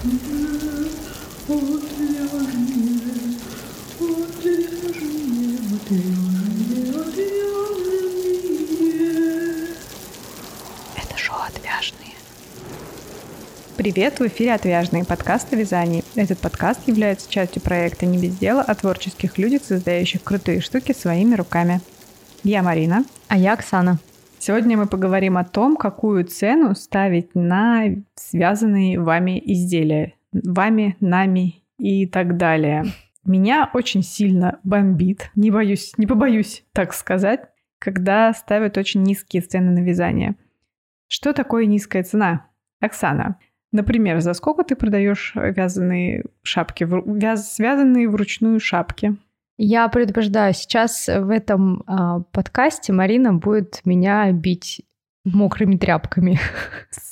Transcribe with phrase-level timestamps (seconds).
[0.00, 0.10] Это
[11.16, 12.14] шоу «Отвяжные».
[13.76, 16.04] Привет, в эфире «Отвяжные» подкаст о вязании.
[16.14, 21.34] Этот подкаст является частью проекта «Не без дела» о творческих людях, создающих крутые штуки своими
[21.34, 21.80] руками.
[22.44, 23.04] Я Марина.
[23.26, 23.98] А я Оксана.
[24.40, 30.14] Сегодня мы поговорим о том, какую цену ставить на связанные вами изделия.
[30.32, 32.84] Вами, нами и так далее.
[33.24, 37.40] Меня очень сильно бомбит, не боюсь, не побоюсь так сказать,
[37.78, 40.36] когда ставят очень низкие цены на вязание.
[41.08, 42.46] Что такое низкая цена?
[42.80, 43.38] Оксана,
[43.72, 49.16] например, за сколько ты продаешь вязаные шапки, вяз, связанные вручную шапки?
[49.58, 54.82] Я предупреждаю, сейчас в этом э, подкасте Марина будет меня бить
[55.24, 56.38] мокрыми тряпками.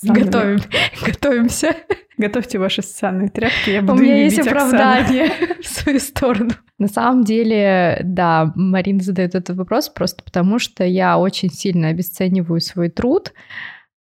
[0.03, 0.61] Готовим,
[1.05, 1.75] готовимся.
[2.17, 5.31] Готовьте ваши социальные тряпки, я буду У меня есть оправдание
[5.61, 6.53] в свою сторону.
[6.79, 12.61] На самом деле, да, Марина задает этот вопрос просто потому, что я очень сильно обесцениваю
[12.61, 13.33] свой труд,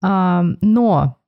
[0.00, 1.18] но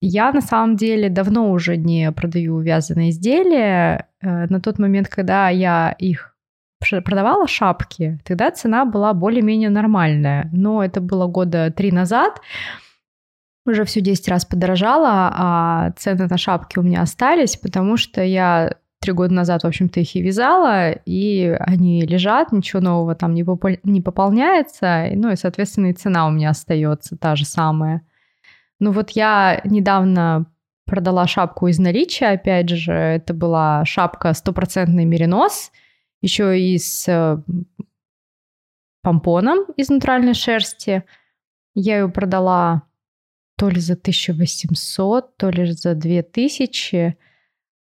[0.00, 4.08] я на самом деле давно уже не продаю вязаные изделия.
[4.20, 6.36] Э, на тот момент, когда я их
[6.80, 10.48] продавала шапки, тогда цена была более-менее нормальная.
[10.52, 12.40] Но это было года три назад.
[13.66, 18.76] Уже все 10 раз подорожало, а цены на шапки у меня остались, потому что я
[19.00, 23.44] три года назад, в общем-то, их и вязала, и они лежат, ничего нового там не,
[23.44, 28.02] попол- не пополняется, ну и, соответственно, и цена у меня остается та же самая.
[28.80, 30.46] Ну вот я недавно
[30.84, 35.70] продала шапку из наличия, опять же, это была шапка стопроцентный меринос,
[36.20, 37.38] еще и с э,
[39.02, 41.04] помпоном из натуральной шерсти.
[41.74, 42.82] Я ее продала
[43.56, 47.16] то ли за 1800, то ли за 2000.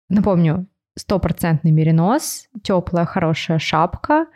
[0.09, 4.27] Напомню, стопроцентный меринос, теплая хорошая шапка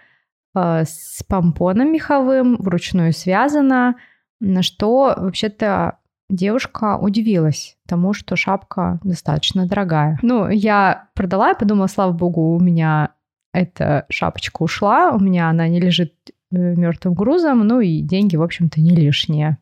[0.56, 3.96] э, с помпоном меховым, вручную связана,
[4.40, 10.18] на что вообще-то девушка удивилась тому, что шапка достаточно дорогая.
[10.22, 13.15] Ну, я продала и подумала, слава богу, у меня
[13.56, 16.14] эта шапочка ушла, у меня она не лежит
[16.52, 19.58] э, мертвым грузом, ну и деньги, в общем-то, не лишние.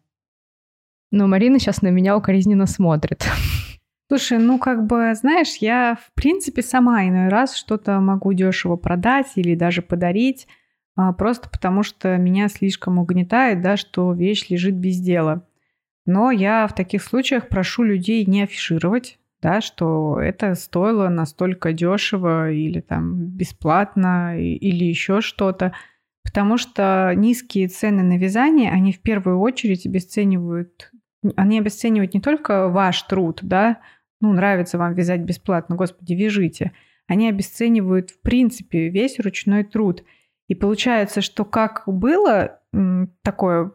[1.12, 3.26] Но Марина сейчас на меня укоризненно смотрит.
[4.10, 9.28] Слушай, ну как бы, знаешь, я в принципе сама иной раз что-то могу дешево продать
[9.36, 10.48] или даже подарить,
[10.96, 15.48] а, просто потому что меня слишком угнетает, да, что вещь лежит без дела.
[16.06, 22.50] Но я в таких случаях прошу людей не афишировать, да, что это стоило настолько дешево
[22.50, 25.74] или там бесплатно или еще что-то,
[26.24, 30.92] потому что низкие цены на вязание, они в первую очередь обесценивают,
[31.36, 33.80] они обесценивают не только ваш труд, да,
[34.22, 36.72] ну, нравится вам вязать бесплатно, господи, вяжите.
[37.08, 40.06] Они обесценивают, в принципе, весь ручной труд.
[40.48, 42.62] И получается, что как было
[43.22, 43.74] такое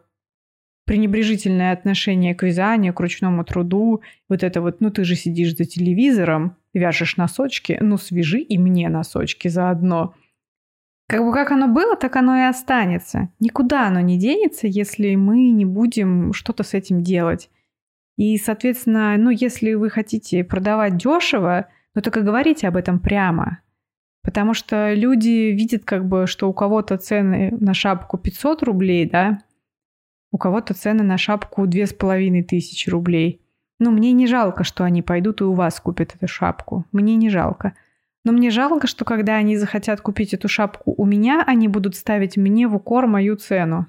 [0.89, 5.65] пренебрежительное отношение к вязанию, к ручному труду, вот это вот, ну ты же сидишь за
[5.65, 10.15] телевизором, вяжешь носочки, ну свяжи и мне носочки заодно.
[11.07, 13.29] Как бы как оно было, так оно и останется.
[13.39, 17.51] Никуда оно не денется, если мы не будем что-то с этим делать.
[18.17, 23.59] И, соответственно, ну, если вы хотите продавать дешево, ну, только говорите об этом прямо.
[24.23, 29.37] Потому что люди видят, как бы, что у кого-то цены на шапку 500 рублей, да,
[30.31, 33.41] у кого-то цены на шапку две с половиной тысячи рублей.
[33.79, 36.85] Ну, мне не жалко, что они пойдут и у вас купят эту шапку.
[36.91, 37.73] Мне не жалко.
[38.25, 42.35] Но мне жалко, что когда они захотят купить эту шапку у меня, они будут ставить
[42.35, 43.87] мне в укор мою цену.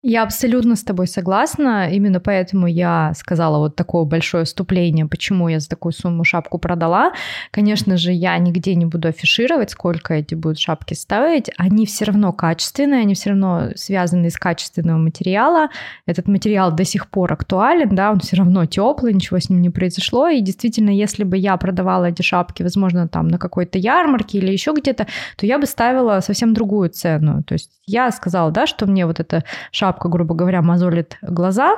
[0.00, 1.90] Я абсолютно с тобой согласна.
[1.90, 7.12] Именно поэтому я сказала вот такое большое вступление, почему я за такую сумму шапку продала.
[7.50, 11.50] Конечно же, я нигде не буду афишировать, сколько эти будут шапки ставить.
[11.56, 15.68] Они все равно качественные, они все равно связаны из качественного материала.
[16.06, 19.70] Этот материал до сих пор актуален, да, он все равно теплый, ничего с ним не
[19.70, 20.28] произошло.
[20.28, 24.72] И действительно, если бы я продавала эти шапки, возможно, там на какой-то ярмарке или еще
[24.72, 27.42] где-то, то я бы ставила совсем другую цену.
[27.42, 29.42] То есть я сказала, да, что мне вот эта
[29.72, 31.76] шапка шапка, грубо говоря, мозолит глаза,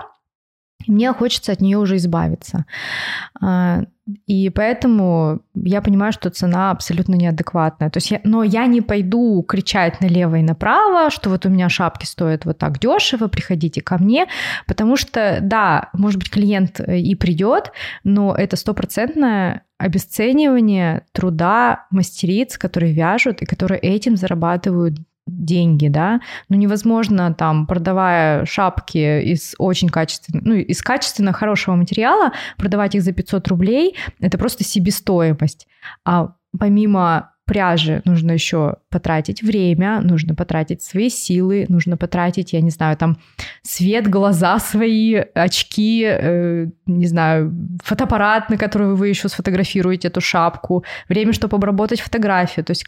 [0.86, 2.64] и мне хочется от нее уже избавиться.
[3.40, 3.82] А,
[4.26, 7.90] и поэтому я понимаю, что цена абсолютно неадекватная.
[7.90, 11.68] То есть я, но я не пойду кричать налево и направо, что вот у меня
[11.68, 14.26] шапки стоят вот так дешево, приходите ко мне,
[14.66, 17.72] потому что, да, может быть, клиент и придет,
[18.02, 24.96] но это стопроцентное обесценивание труда мастериц, которые вяжут и которые этим зарабатывают
[25.30, 32.32] деньги, да, ну невозможно там, продавая шапки из очень качественного, ну из качественно хорошего материала,
[32.56, 35.66] продавать их за 500 рублей, это просто себестоимость.
[36.04, 42.70] А помимо пряжи нужно еще потратить время, нужно потратить свои силы, нужно потратить, я не
[42.70, 43.18] знаю, там
[43.62, 47.52] свет, глаза свои, очки, э, не знаю,
[47.82, 52.64] фотоаппарат, на который вы еще сфотографируете эту шапку, время, чтобы обработать фотографию.
[52.64, 52.84] То есть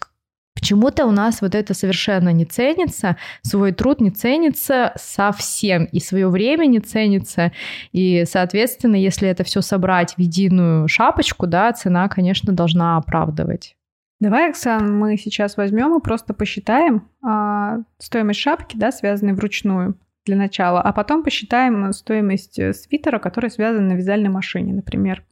[0.55, 6.29] Почему-то у нас вот это совершенно не ценится, свой труд не ценится совсем, и свое
[6.29, 7.53] время не ценится,
[7.93, 13.77] и, соответственно, если это все собрать в единую шапочку, да, цена, конечно, должна оправдывать.
[14.21, 20.37] Давай, Оксан, мы сейчас возьмем и просто посчитаем а, стоимость шапки, да, связанной вручную для
[20.37, 25.25] начала, а потом посчитаем стоимость э, свитера, который связан на вязальной машине, например.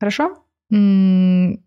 [0.00, 0.42] Хорошо?
[0.72, 1.60] Mm.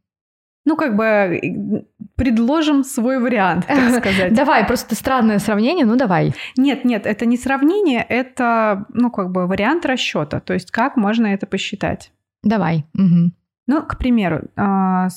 [0.70, 1.84] Ну, как бы э,
[2.16, 4.34] предложим свой вариант, так сказать.
[4.36, 6.36] Давай, просто странное сравнение, ну давай.
[6.58, 11.26] Нет, нет, это не сравнение, это, ну, как бы вариант расчета, то есть как можно
[11.26, 12.12] это посчитать.
[12.44, 12.86] Давай.
[12.94, 13.32] Угу.
[13.66, 15.08] Ну, к примеру, а,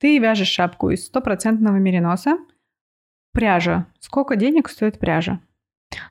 [0.00, 2.38] ты вяжешь шапку из стопроцентного мериноса.
[3.34, 3.84] Пряжа.
[4.00, 5.40] Сколько денег стоит пряжа?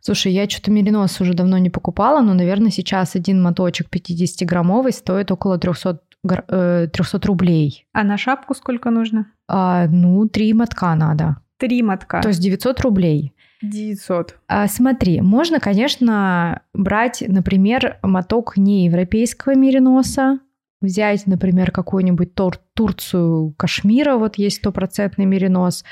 [0.01, 5.31] Слушай, я что-то меринос уже давно не покупала, но, наверное, сейчас один моточек 50-граммовый стоит
[5.31, 7.85] около 300, 300 э, рублей.
[7.93, 9.27] А на шапку сколько нужно?
[9.47, 11.37] А, ну, три мотка надо.
[11.57, 12.21] Три мотка.
[12.21, 13.33] То есть 900 рублей.
[13.61, 14.35] 900.
[14.47, 20.39] А, смотри, можно, конечно, брать, например, моток не европейского мериноса,
[20.81, 25.85] взять, например, какую-нибудь тур Турцию, Кашмира, вот есть стопроцентный меринос,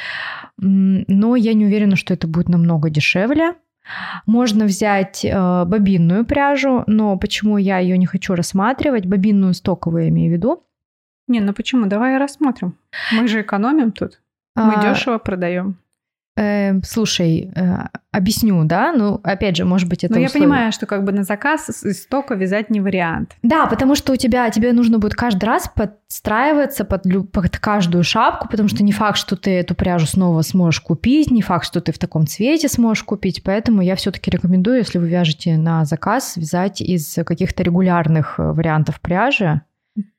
[0.57, 3.53] но я не уверена, что это будет намного дешевле.
[4.25, 9.05] Можно взять э, бобинную пряжу, но почему я ее не хочу рассматривать?
[9.05, 10.63] Бобинную стоковую я имею в виду.
[11.27, 11.87] Не, ну почему?
[11.87, 12.77] Давай рассмотрим.
[13.11, 14.21] Мы же экономим тут.
[14.55, 15.77] Мы а, дешево продаем.
[16.41, 17.77] Э, слушай, э,
[18.11, 18.91] объясню, да?
[18.93, 20.15] Ну, опять же, может быть, это.
[20.15, 23.35] Но я понимаю, что как бы на заказ из стока вязать не вариант.
[23.43, 28.47] Да, потому что у тебя тебе нужно будет каждый раз подстраиваться под, под каждую шапку,
[28.49, 31.91] потому что не факт, что ты эту пряжу снова сможешь купить, не факт, что ты
[31.91, 33.43] в таком цвете сможешь купить.
[33.43, 38.99] Поэтому я все-таки рекомендую, если вы вяжете на заказ, вязать из каких-то регулярных э, вариантов
[38.99, 39.61] пряжи.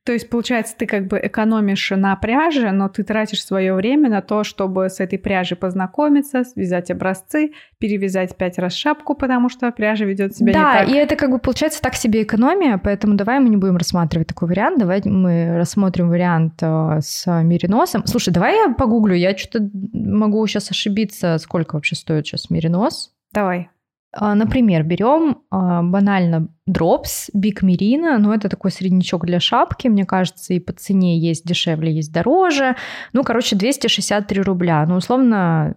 [0.04, 4.20] То есть, получается, ты как бы экономишь на пряже, но ты тратишь свое время на
[4.20, 10.04] то, чтобы с этой пряжей познакомиться, связать образцы, перевязать пять раз шапку, потому что пряжа
[10.04, 10.88] ведет себя да, не так.
[10.88, 14.26] Да, и это как бы получается так себе экономия, поэтому давай мы не будем рассматривать
[14.26, 18.04] такой вариант, давай мы рассмотрим вариант э, с мериносом.
[18.06, 23.12] Слушай, давай я погуглю, я что-то могу сейчас ошибиться, сколько вообще стоит сейчас меринос.
[23.32, 23.70] Давай.
[24.14, 30.04] А, например, берем а, банально дропс, Биг Мерина, ну это такой среднячок для шапки, мне
[30.04, 32.76] кажется, и по цене есть дешевле, есть дороже.
[33.14, 35.76] Ну, короче, 263 рубля, ну, условно,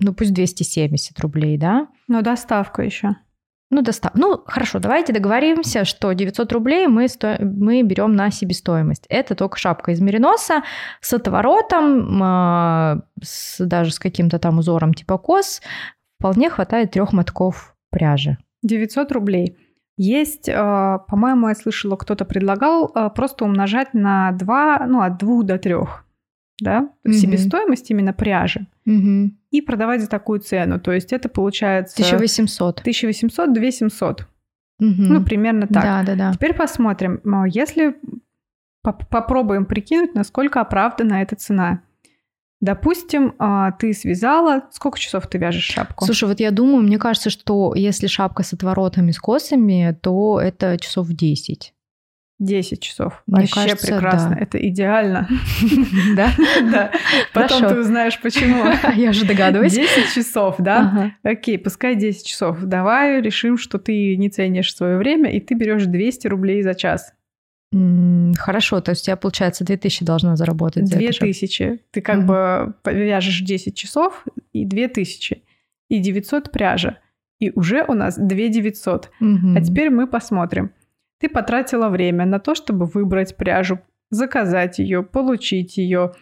[0.00, 1.86] ну пусть 270 рублей, да?
[2.08, 3.16] Но доставка еще.
[3.70, 4.12] Ну, достав...
[4.14, 7.36] ну, хорошо, давайте договоримся, что 900 рублей мы, сто...
[7.40, 9.06] мы берем на себестоимость.
[9.08, 10.62] Это только шапка из мериноса
[11.00, 15.62] с отворотом, э, с, даже с каким-то там узором типа кос.
[16.18, 18.36] Вполне хватает трех мотков пряжи.
[18.62, 19.56] 900 рублей.
[19.96, 25.42] Есть, э, по-моему, я слышала, кто-то предлагал э, просто умножать на 2, ну, от 2
[25.44, 25.74] до 3,
[26.60, 27.14] да, угу.
[27.14, 28.66] себестоимость именно пряжи.
[28.84, 29.30] Угу.
[29.50, 30.78] И продавать за такую цену.
[30.78, 31.94] То есть это получается...
[32.02, 32.80] 1800.
[32.80, 34.20] 1800, 2700.
[34.20, 34.86] Угу.
[34.98, 35.82] Ну, примерно так.
[35.82, 36.32] Да, да, да.
[36.34, 37.20] Теперь посмотрим.
[37.46, 37.96] Если
[38.82, 41.80] попробуем прикинуть, насколько оправдана эта цена.
[42.60, 44.62] Допустим, а, ты связала...
[44.72, 46.06] Сколько часов ты вяжешь шапку?
[46.06, 50.78] Слушай, вот я думаю, мне кажется, что если шапка с отворотами, с косами, то это
[50.78, 51.74] часов 10.
[52.38, 53.22] 10 часов.
[53.26, 54.30] Мне Вообще кажется, прекрасно.
[54.30, 54.36] да.
[54.36, 55.28] Это идеально.
[56.16, 56.30] Да?
[56.70, 56.90] Да.
[57.32, 58.64] Потом ты узнаешь, почему.
[58.94, 59.72] Я уже догадываюсь.
[59.72, 61.12] 10 часов, да?
[61.22, 62.62] Окей, пускай 10 часов.
[62.62, 67.12] Давай решим, что ты не ценишь свое время, и ты берешь 200 рублей за час.
[67.72, 70.84] Хорошо, то есть у тебя, получается, 2000 должна заработать.
[70.88, 71.80] 2000.
[71.90, 75.42] Ты как бы вяжешь 10 часов и 2000.
[75.88, 76.98] И 900 пряжа.
[77.38, 79.10] И уже у нас 2900.
[79.20, 80.72] А теперь мы посмотрим.
[81.18, 83.80] Ты потратила время на то, чтобы выбрать пряжу,
[84.10, 86.12] заказать ее, получить ее.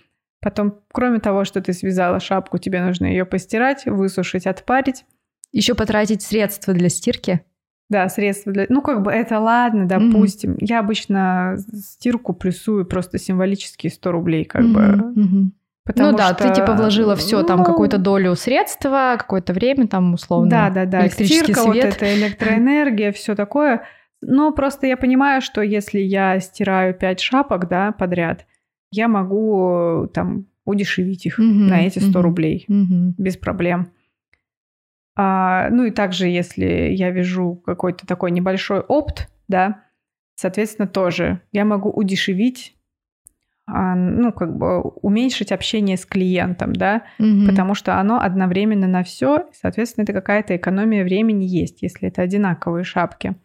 [0.41, 5.05] Потом, кроме того, что ты связала шапку, тебе нужно ее постирать, высушить, отпарить.
[5.53, 7.45] Еще потратить средства для стирки.
[7.91, 8.67] Да, средства для...
[8.69, 10.53] Ну, как бы это ладно, допустим.
[10.53, 10.67] Mm-hmm.
[10.69, 14.73] Я обычно стирку плюсую просто символические 100 рублей, как mm-hmm.
[14.73, 15.21] бы.
[15.21, 15.51] Mm-hmm.
[15.85, 16.49] Потому ну да, что...
[16.49, 17.47] ты типа вложила все ну...
[17.47, 20.51] там какую-то долю средства, какое-то время там условно.
[20.51, 21.03] Да, да, да.
[21.03, 21.85] Электрический Стирка, свет.
[21.85, 23.85] вот это электроэнергия, все такое.
[24.23, 28.47] Но просто я понимаю, что если я стираю 5 шапок, да, подряд,
[28.91, 31.69] я могу там удешевить их mm-hmm.
[31.69, 32.23] на эти 100 mm-hmm.
[32.23, 33.13] рублей mm-hmm.
[33.19, 33.89] без проблем.
[35.17, 39.83] А, ну и также, если я вяжу какой-то такой небольшой опт, да,
[40.35, 42.77] соответственно, тоже я могу удешевить
[43.67, 47.47] а, ну, как бы уменьшить общение с клиентом, да, Мгм.
[47.49, 52.85] потому что оно одновременно на все, соответственно, это какая-то экономия времени есть, если это одинаковые
[52.85, 53.37] шапки.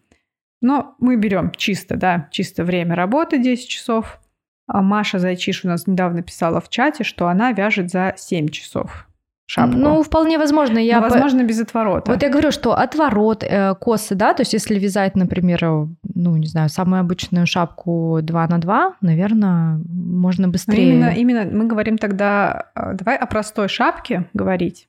[0.61, 4.19] Но мы берем чисто, да, чисто время работы 10 часов.
[4.67, 9.08] А Маша Зайчиш у нас недавно писала в чате, что она вяжет за 7 часов
[9.50, 9.77] шапку.
[9.77, 10.77] Ну, вполне возможно.
[10.77, 12.12] Я Но, по- возможно, без отворота.
[12.12, 16.38] Вот я говорю, что отворот, э, косы, да, то есть если вязать, например, э, ну,
[16.38, 20.89] не знаю, самую обычную шапку 2 на 2, наверное, можно Но быстрее.
[20.94, 24.88] именно, именно мы говорим тогда, э, давай о простой шапке говорить.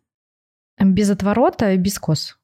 [0.79, 2.37] Без отворота и без кос.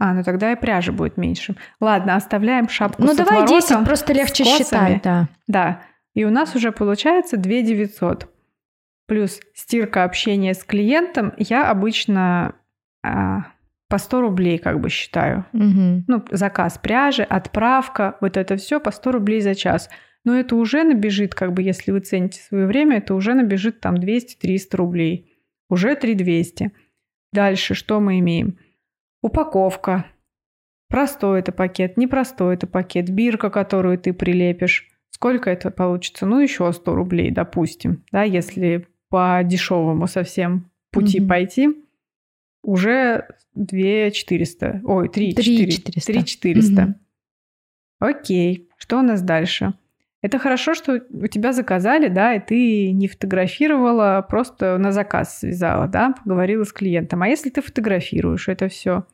[0.00, 1.54] А, ну тогда и пряжи будет меньше.
[1.80, 5.28] Ладно, оставляем шапку Ну, с давай 10, отворотом, просто легче считать, да.
[5.46, 5.80] Да,
[6.14, 8.28] и у нас уже получается 2 900.
[9.06, 11.34] Плюс стирка общения с клиентом.
[11.36, 12.54] Я обычно
[13.04, 13.52] а,
[13.88, 15.44] по 100 рублей как бы считаю.
[15.52, 16.04] Мгм.
[16.08, 19.90] Ну, заказ пряжи, отправка, вот это все по 100 рублей за час.
[20.24, 23.96] Но это уже набежит, как бы, если вы цените свое время, это уже набежит там
[23.96, 25.30] 200-300 рублей.
[25.68, 26.72] Уже 3200.
[27.32, 28.58] Дальше что мы имеем?
[29.22, 30.06] Упаковка.
[30.88, 34.88] Простой это пакет, непростой это пакет, бирка, которую ты прилепишь.
[35.10, 36.26] Сколько это получится?
[36.26, 38.04] Ну, еще 100 рублей, допустим.
[38.12, 41.28] Да, если по дешевому совсем пути Мгм.
[41.28, 41.68] пойти,
[42.64, 44.80] уже 2 400.
[44.82, 45.92] Ой, 3 Три 400.
[45.92, 46.12] 400.
[46.12, 46.82] 3 400.
[46.82, 46.94] Мгм.
[48.00, 49.74] Окей, что у нас дальше?
[50.20, 55.86] Это хорошо, что у тебя заказали, да, и ты не фотографировала, просто на заказ связала,
[55.86, 57.22] да, поговорила с клиентом.
[57.22, 59.06] А если ты фотографируешь это все,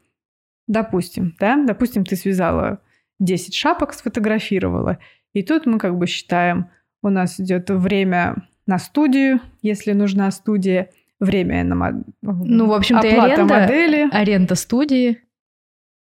[0.67, 2.81] допустим, да, допустим, ты связала
[3.19, 4.99] 10 шапок, сфотографировала,
[5.35, 6.71] и тут мы как бы считаем,
[7.03, 13.07] у нас идет время на студию, если нужна студия, время на мо- Ну, в общем-то,
[13.09, 13.55] оплата аренда.
[13.55, 14.09] модели.
[14.13, 15.19] Аренда студии.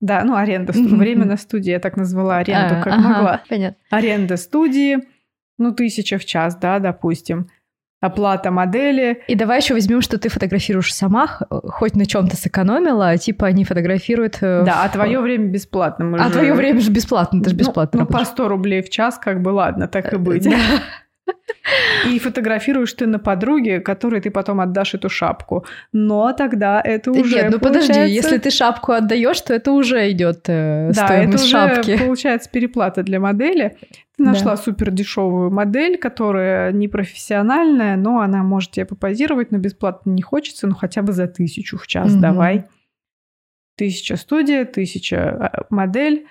[0.01, 0.97] Да, ну аренда, сту- Мгм.
[1.00, 3.41] время на студии, я так назвала аренду, А, как ага, могла.
[3.50, 3.77] Понятно.
[3.89, 4.97] Аренда студии,
[5.57, 7.47] ну, тысяча в час, да, допустим.
[8.00, 9.24] Оплата модели.
[9.27, 13.63] И давай еще возьмем, что ты фотографируешь сама, хоть на чем-то сэкономила, а типа они
[13.63, 14.38] фотографируют.
[14.41, 16.05] э, Да, а в- твое время бесплатно.
[16.05, 18.00] мы А же- твое время же бесплатно, это же Ну, бесплатно.
[18.01, 18.27] Ну, по работаешь.
[18.36, 20.47] 100 рублей в час, как бы, ладно, так и быть.
[21.27, 21.34] Да.
[22.10, 25.65] И фотографируешь ты на подруге, которой ты потом отдашь эту шапку.
[25.91, 30.10] Но тогда это уже Нет, ну подожди, получается- если ты шапку отдаешь, то это уже
[30.12, 31.98] идет э, Да, это стоимость уже шапки.
[31.98, 33.77] получается переплата для модели.
[34.17, 34.31] Ты Да.
[34.31, 40.22] нашла супер дешевую модель, которая не профессиональная, но она может тебе попозировать, но бесплатно не
[40.22, 42.22] хочется, ну хотя бы за тысячу в час Мгм.
[42.22, 42.63] давай.
[43.77, 46.25] Тысяча студия, тысяча а, модель.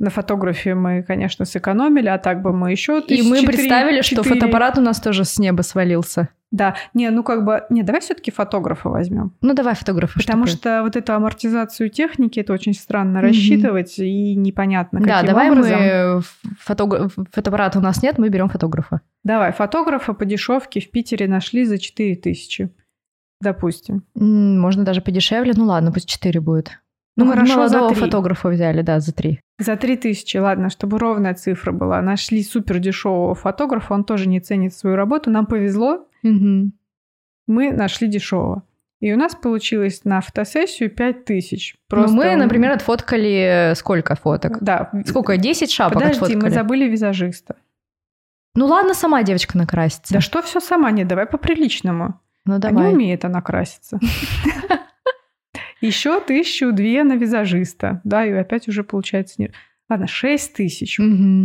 [0.00, 4.78] На фотографии мы, конечно, сэкономили, а так бы мы еще И мы представили, что фотоаппарат
[4.78, 6.28] у нас тоже с неба свалился.
[6.52, 9.34] Да, не, ну как бы, не, давай все-таки фотографа возьмем.
[9.42, 10.18] Ну давай фотографа.
[10.18, 10.56] Потому такое?
[10.56, 13.26] что вот эту амортизацию техники это очень странно Мгм.
[13.28, 15.78] рассчитывать и непонятно Да, каким давай образом.
[15.78, 16.22] мы
[16.60, 17.12] фотограф...
[17.32, 19.00] фотоаппарата у нас нет, мы берем фотографа.
[19.24, 22.70] Давай, фотографа по дешевке в Питере нашли за 4000,
[23.42, 24.04] допустим.
[24.18, 25.52] М, Можно даже подешевле.
[25.56, 26.78] Ну ладно, пусть 4 будет.
[27.16, 28.00] Ну, мы хорошо, за молодого три.
[28.04, 29.40] фотографа взяли, да, за 3.
[29.58, 32.00] За 3000, ладно, чтобы ровная цифра была.
[32.00, 35.30] Нашли супер дешевого фотографа, он тоже не ценит свою работу.
[35.30, 38.62] Нам повезло, мы нашли дешевого.
[39.00, 41.76] И у нас получилось на фотосессию 5000.
[41.90, 44.58] Ну, мы, например, отфоткали сколько фоток?
[44.60, 44.90] Да.
[45.06, 45.36] Сколько?
[45.36, 46.42] 10 шапок Подожди, отфоткали?
[46.42, 47.56] мы забыли визажиста.
[48.56, 50.14] Ну ладно, сама девочка накрасится.
[50.14, 52.20] Да что все сама, не, давай по-приличному.
[52.44, 52.88] Ну А давай.
[52.88, 54.00] не умеет она краситься.
[55.80, 58.00] Еще тысячу две на визажиста.
[58.04, 59.36] Да, и опять уже получается...
[59.38, 59.52] Не...
[59.88, 60.98] Ладно, шесть тысяч.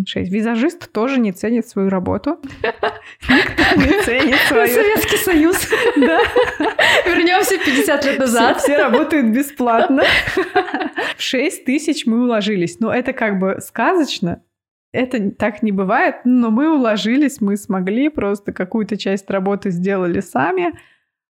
[0.05, 0.31] Шесть.
[0.31, 2.41] Визажист тоже не ценит свою работу.
[3.29, 4.67] Никто не ценит свою...
[4.67, 5.69] Советский Союз.
[5.95, 6.19] Да.
[7.05, 8.57] Вернемся 50 лет Все, назад.
[8.57, 10.03] все работают бесплатно.
[11.17, 12.79] В 6 тысяч мы уложились.
[12.79, 14.43] Но это как бы сказочно.
[14.91, 20.77] Это так не бывает, но мы уложились, мы смогли, просто какую-то часть работы сделали сами.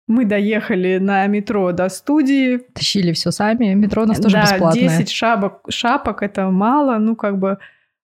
[0.07, 2.57] Мы доехали на метро до студии.
[2.73, 3.73] Тащили все сами.
[3.73, 4.81] Метро у нас тоже да, бесплатное.
[4.97, 6.97] 10 шапок, шапок это мало.
[6.97, 7.59] Ну, как бы,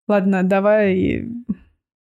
[0.07, 1.27] ладно, давай...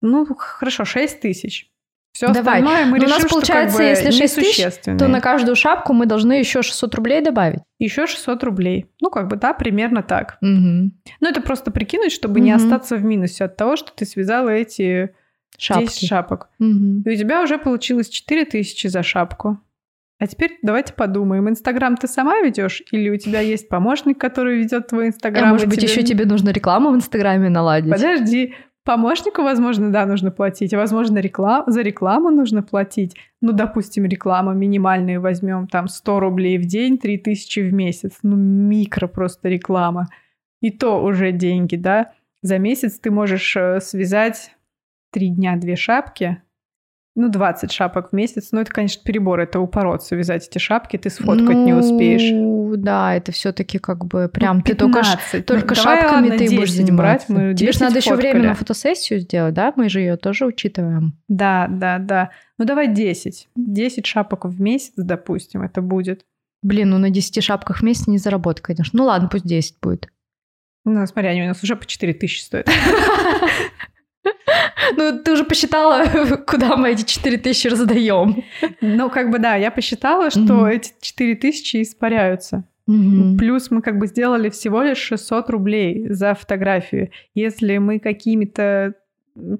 [0.01, 1.71] Ну, хорошо, 6 тысяч.
[2.11, 2.61] Все Давай.
[2.61, 4.73] остальное мы Ну, у решим, нас получается, что как бы если 6 тысяч.
[4.97, 7.59] То на каждую шапку мы должны еще 600 рублей добавить.
[7.77, 8.87] Еще 600 рублей.
[9.01, 10.37] Ну, как бы, да, примерно так.
[10.41, 10.93] Мгм.
[11.19, 12.63] Ну, это просто прикинуть, чтобы не Мгм.
[12.63, 15.11] остаться в минусе от того, что ты связала эти
[15.59, 16.05] 10 Шапки.
[16.07, 16.49] шапок.
[16.57, 17.03] Мгм.
[17.05, 19.59] И у тебя уже получилось 4000 за шапку.
[20.19, 24.87] А теперь давайте подумаем, Инстаграм ты сама ведешь, или у тебя есть помощник, который ведет
[24.87, 25.49] твой А Инстаграм?
[25.49, 27.91] может и быть, тебе- еще тебе нужно рекламу в Инстаграме наладить?
[27.91, 28.53] Подожди,
[28.87, 31.65] Помощнику, возможно, да, нужно платить, а возможно, реклам...
[31.67, 33.17] за рекламу нужно платить.
[33.41, 38.19] Ну, допустим, реклама минимальную возьмем, там 100 рублей в день, 3000 в месяц.
[38.23, 40.07] Ну, микро просто реклама.
[40.61, 42.13] И то уже деньги, да.
[42.41, 44.55] За месяц ты можешь э, связать
[45.11, 46.41] три дня две шапки,
[47.17, 48.49] ну, 20 шапок в месяц.
[48.51, 52.31] Ну, это, конечно, перебор, это упороться, вязать эти шапки, ты сфоткать ну, не успеешь.
[52.31, 54.57] Ну, да, это все таки как бы прям...
[54.57, 55.19] Ну, 15.
[55.31, 57.25] Ты только, только ну, шапками ладно, ты будешь заниматься.
[57.27, 59.73] Брать, мы Тебе же надо еще время на фотосессию сделать, да?
[59.75, 61.17] Мы же ее тоже учитываем.
[61.27, 62.29] Да, да, да.
[62.59, 63.49] Ну, давай 10.
[63.55, 66.23] 10 шапок в месяц, допустим, это будет.
[66.61, 68.95] Блин, ну на 10 шапках в месяц не заработать, конечно.
[68.95, 70.07] Ну ладно, пусть 10 будет.
[70.85, 72.69] Ну, смотри, они у нас уже по 4 тысячи стоят.
[74.95, 76.05] Ну, ты уже посчитала,
[76.47, 78.43] куда мы эти 4 тысячи раздаем.
[78.81, 82.63] Ну, как бы да, я посчитала, что эти 4 тысячи испаряются.
[83.37, 87.09] Плюс мы как бы сделали всего лишь 600 рублей за фотографию.
[87.33, 88.93] Если мы какими-то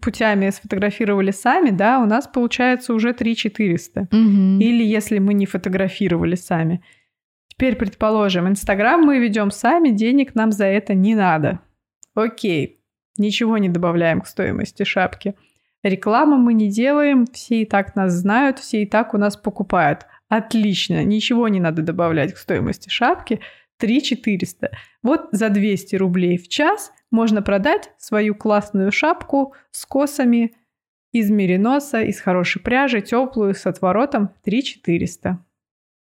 [0.01, 4.07] путями сфотографировали сами, да, у нас получается уже 3 400.
[4.11, 6.81] Или если мы не фотографировали сами.
[7.49, 11.59] Теперь, предположим, Инстаграм мы ведем сами, денег нам за это не надо.
[12.13, 12.76] Окей,
[13.17, 15.35] Ничего не добавляем к стоимости шапки.
[15.83, 20.05] Рекламу мы не делаем, все и так нас знают, все и так у нас покупают.
[20.27, 23.39] Отлично, ничего не надо добавлять к стоимости шапки.
[23.77, 24.71] 3 400.
[25.03, 30.55] Вот за 200 рублей в час можно продать свою классную шапку с косами
[31.11, 35.39] из мериноса, из хорошей пряжи, теплую, с отворотом 3 400.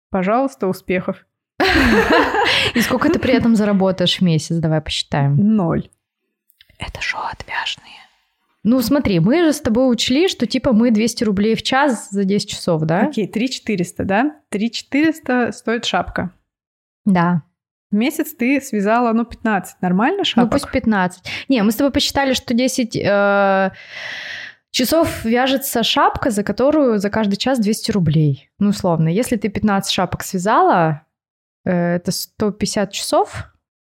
[0.10, 1.26] Пожалуйста, успехов.
[2.74, 4.58] И сколько ты при этом заработаешь в месяц?
[4.58, 5.36] Давай посчитаем.
[5.36, 5.90] Ноль.
[6.78, 8.08] Это шо отвяжные?
[8.64, 12.26] Ну, смотри, мы же с тобой учли, что типа мы 200 рублей в час за
[12.26, 13.04] 10 часов, да?
[13.08, 14.36] Окей, 3 400, да?
[14.50, 16.32] 3 400 стоит шапка.
[17.06, 17.44] Да.
[17.92, 19.82] В месяц ты связала, ну, 15.
[19.82, 20.52] Нормально шапок?
[20.52, 21.24] Ну, пусть 15.
[21.48, 23.72] Не, мы с тобой посчитали, что 10 э,
[24.72, 28.50] часов вяжется шапка, за которую за каждый час 200 рублей.
[28.60, 29.08] Ну, условно.
[29.08, 31.04] Если ты 15 шапок связала,
[31.64, 33.46] э, это 150 часов,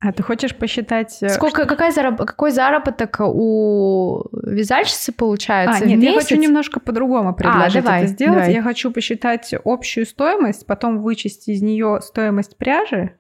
[0.00, 1.18] а ты хочешь посчитать...
[1.22, 1.68] Э, Сколько, что...
[1.68, 2.16] какая зараб...
[2.16, 6.14] Какой заработок у вязальщицы получается а, нет, месяц?
[6.14, 8.38] я хочу немножко по-другому предложить а, давай, это сделать.
[8.38, 8.54] Давай.
[8.54, 13.18] Я хочу посчитать общую стоимость, потом вычесть из нее стоимость пряжи,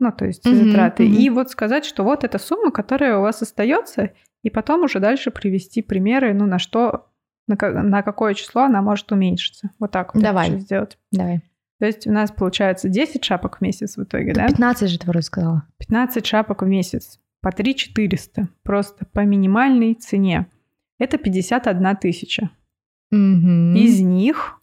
[0.00, 1.16] ну, то есть mm-hmm, затраты, mm-hmm.
[1.16, 4.10] и вот сказать, что вот эта сумма, которая у вас остается,
[4.42, 7.06] и потом уже дальше привести примеры, ну, на что,
[7.46, 9.70] на, на какое число она может уменьшиться.
[9.78, 10.46] Вот так вот Давай.
[10.46, 10.98] я хочу сделать.
[11.12, 11.42] Давай.
[11.78, 14.46] То есть у нас получается 10 шапок в месяц в итоге, да?
[14.46, 15.66] 15 же ты вроде сказала.
[15.78, 17.18] 15 шапок в месяц.
[17.40, 18.48] По 3 400.
[18.62, 20.46] Просто по минимальной цене.
[20.98, 22.50] Это 51 тысяча.
[23.10, 23.76] Угу.
[23.76, 24.60] Из них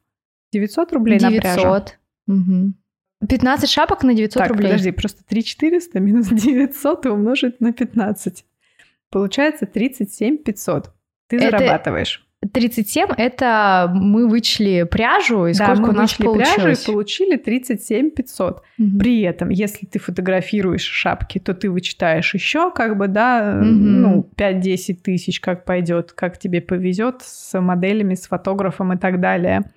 [0.52, 1.36] 900 рублей 900.
[1.36, 1.86] на пряжу.
[2.28, 2.74] Угу.
[3.28, 4.67] 15 шапок на 900 так, рублей.
[4.69, 8.45] подожди, просто 3 400 минус 900 и умножить на 15.
[9.10, 10.93] Получается 37 500.
[11.28, 11.52] Ты Это...
[11.52, 12.28] зарабатываешь.
[12.49, 16.56] 37 это мы вычли пряжу, и да, сколько мы у нас вычли получилось?
[16.56, 18.63] пряжу и получили 37 500.
[18.80, 18.99] Угу.
[18.99, 23.65] При этом, если ты фотографируешь шапки, то ты вычитаешь еще как бы, да, угу.
[23.67, 29.71] ну, 5-10 тысяч, как пойдет, как тебе повезет с моделями, с фотографом и так далее.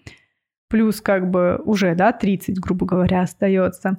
[0.70, 3.98] Плюс как бы уже, да, 30, грубо говоря, остается.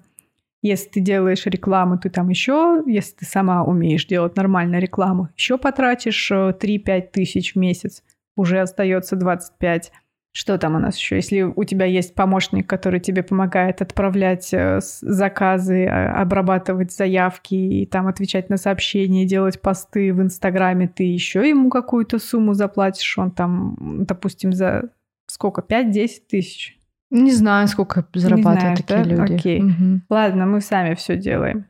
[0.63, 5.59] Если ты делаешь рекламу, ты там еще, если ты сама умеешь делать нормальную рекламу, еще
[5.59, 8.01] потратишь 3-5 э, тысяч в месяц
[8.35, 9.91] уже остается 25.
[10.31, 11.15] Что там у нас еще?
[11.15, 17.85] Если у тебя есть помощник, который тебе помогает отправлять э, заказы, а, обрабатывать заявки и
[17.85, 23.31] там отвечать на сообщения, делать посты в Инстаграме, ты еще ему какую-то сумму заплатишь, он
[23.31, 24.89] там, допустим, за
[25.27, 25.61] сколько?
[25.61, 26.77] 5-10 тысяч?
[27.11, 29.09] Не знаю, сколько зарабатывают знаешь, такие да?
[29.09, 29.33] люди.
[29.35, 29.63] Окей.
[29.63, 30.01] Угу.
[30.09, 31.65] Ладно, мы сами все делаем.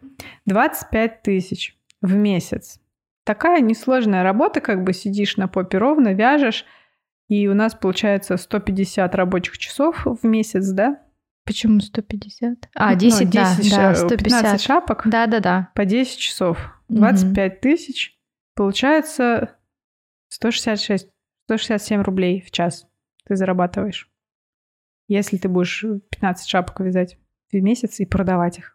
[0.47, 2.79] 25 тысяч в месяц
[3.25, 6.65] такая несложная работа, как бы сидишь на попе ровно, вяжешь,
[7.27, 11.01] и у нас получается 150 рабочих часов в месяц, да?
[11.43, 12.69] Почему 150?
[12.73, 14.23] А, 10, ну, 10 да, да, 150.
[14.23, 15.01] 15 шапок.
[15.05, 15.69] Да-да-да.
[15.75, 16.57] По 10 часов.
[16.89, 17.59] 25 угу.
[17.61, 18.19] тысяч.
[18.55, 19.55] Получается
[20.29, 21.09] 166,
[21.45, 22.87] 167 рублей в час
[23.25, 24.09] ты зарабатываешь.
[25.07, 27.17] Если ты будешь 15 шапок вязать
[27.51, 28.74] в месяц и продавать их.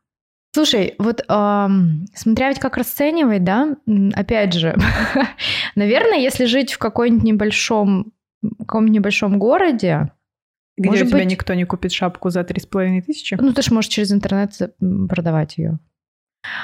[0.53, 3.77] Слушай, вот эм, смотря ведь как расценивать, да,
[4.15, 4.77] опять же,
[5.77, 8.13] наверное, если жить в какой-нибудь небольшом,
[8.59, 10.11] каком-нибудь небольшом городе,
[10.77, 11.31] где может у тебя быть...
[11.31, 13.37] никто не купит шапку за три с половиной тысячи?
[13.41, 14.53] Ну, ты же можешь через интернет
[15.09, 15.79] продавать ее.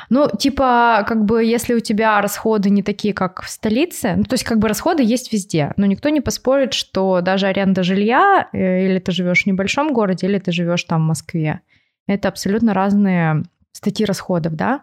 [0.09, 4.33] Ну, типа, как бы, если у тебя расходы не такие, как в столице, ну, то
[4.33, 8.87] есть, как бы, расходы есть везде, но никто не поспорит, что даже аренда жилья, э,
[8.87, 11.61] или ты живешь в небольшом городе, или ты живешь там в Москве,
[12.07, 13.43] это абсолютно разные
[13.77, 14.83] статьи расходов, да,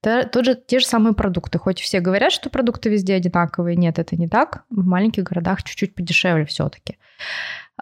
[0.00, 1.58] то, тот же, те же самые продукты.
[1.58, 4.64] Хоть все говорят, что продукты везде одинаковые, нет, это не так.
[4.70, 6.98] В маленьких городах чуть-чуть подешевле все-таки.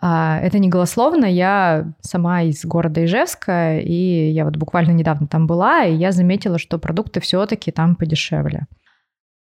[0.01, 5.47] А, это не голословно, я сама из города Ижевска, и я вот буквально недавно там
[5.47, 8.67] была, и я заметила, что продукты все-таки там подешевле.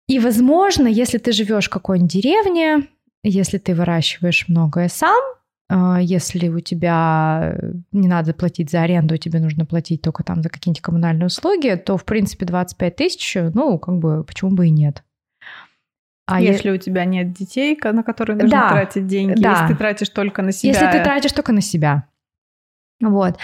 [0.08, 2.88] И, возможно, если ты живешь в какой-нибудь деревне,
[3.23, 5.21] если ты выращиваешь многое сам,
[5.69, 7.58] если у тебя
[7.91, 11.97] не надо платить за аренду, тебе нужно платить только там за какие-нибудь коммунальные услуги, то,
[11.97, 15.04] в принципе, 25 тысяч, ну, как бы, почему бы и нет.
[16.28, 16.75] А если я...
[16.75, 19.51] у тебя нет детей, на которые нужно да, тратить деньги, да.
[19.51, 20.71] если ты тратишь только на себя.
[20.71, 22.08] Если ты тратишь только на себя.
[22.99, 23.38] Вот.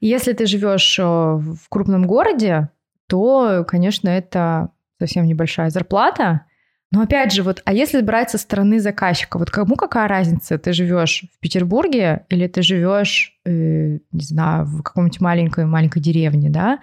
[0.00, 2.68] Если ты живешь э, в крупном городе,
[3.08, 6.42] то, конечно, это совсем небольшая зарплата,
[6.90, 10.72] но опять же, вот, а если брать со стороны заказчика, вот кому какая разница, ты
[10.72, 16.80] живешь в Петербурге или ты живешь, э, не знаю, в каком-нибудь маленькой маленькой деревне, да?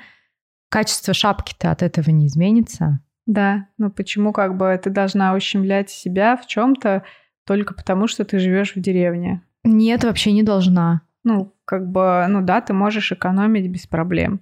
[0.69, 2.99] Качество шапки-то от этого не изменится.
[3.25, 7.03] Да, но почему как бы ты должна ущемлять себя в чем-то
[7.47, 9.41] только потому, что ты живешь в деревне?
[9.63, 11.01] Нет, вообще не должна.
[11.23, 14.41] Ну, как бы, ну да, ты можешь экономить без проблем.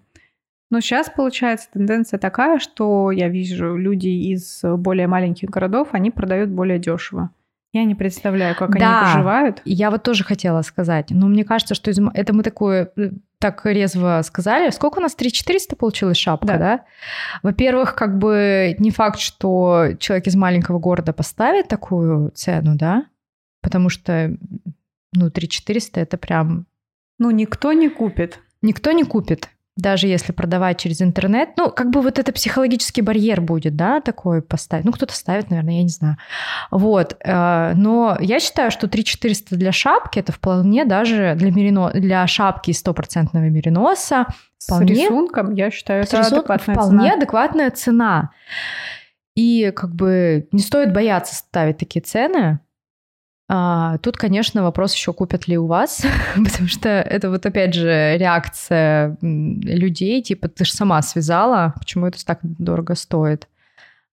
[0.73, 6.49] Но сейчас получается тенденция такая, что я вижу люди из более маленьких городов, они продают
[6.49, 7.29] более дешево.
[7.73, 9.61] Я не представляю, как да, они выживают.
[9.65, 11.11] Я вот тоже хотела сказать.
[11.11, 11.99] Но мне кажется, что из...
[12.15, 14.71] это мы такое э, так резво сказали.
[14.71, 15.13] Сколько у нас?
[15.13, 16.57] 3400 получилась шапка, да?
[16.57, 16.85] да?
[17.43, 23.05] Во-первых, как бы не факт, что человек из маленького города поставит такую цену, да?
[23.61, 24.35] Потому что,
[25.13, 26.65] ну, 3400 это прям...
[27.19, 28.39] Ну, никто не купит.
[28.63, 33.41] Никто не купит даже если продавать через интернет, ну, как бы вот это психологический барьер
[33.41, 34.85] будет, да, такой поставить.
[34.85, 36.17] Ну, кто-то ставит, наверное, я не знаю.
[36.69, 37.17] Вот.
[37.21, 41.91] Э, но я считаю, что 3400 для шапки это вполне даже для, мерино...
[41.91, 44.27] для шапки стопроцентного мериноса.
[44.59, 44.95] Вполне...
[44.95, 47.13] С рисунком, я считаю, это адекватная вполне цена.
[47.15, 48.29] адекватная цена.
[49.35, 52.59] И как бы не стоит бояться ставить такие цены,
[53.55, 56.03] а, тут, конечно, вопрос еще купят ли у вас,
[56.35, 62.25] потому что это вот опять же реакция людей, типа ты же сама связала, почему это
[62.25, 63.47] так дорого стоит.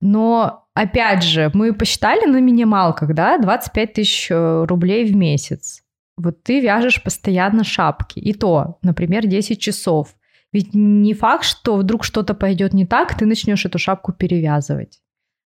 [0.02, 5.84] Но опять же, мы посчитали на минималках, да, 25 тысяч э, рублей в месяц.
[6.18, 10.16] Вот ты вяжешь постоянно шапки, и то, например, 10 часов.
[10.52, 15.00] Ведь не факт, что вдруг что-то пойдет не так, ты начнешь эту шапку перевязывать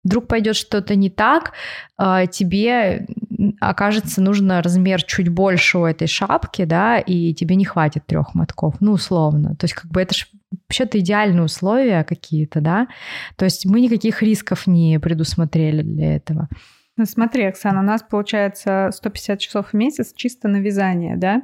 [0.03, 1.53] вдруг пойдет что-то не так,
[1.97, 3.07] а, тебе
[3.59, 8.75] окажется нужно размер чуть больше у этой шапки, да, и тебе не хватит трех мотков,
[8.79, 9.55] ну, условно.
[9.55, 12.87] То есть, как бы это же вообще-то идеальные условия какие-то, да.
[13.35, 16.49] То есть мы никаких рисков не предусмотрели для этого.
[16.97, 21.43] Ну, смотри, Оксана, у нас получается 150 часов в месяц чисто на вязание, да?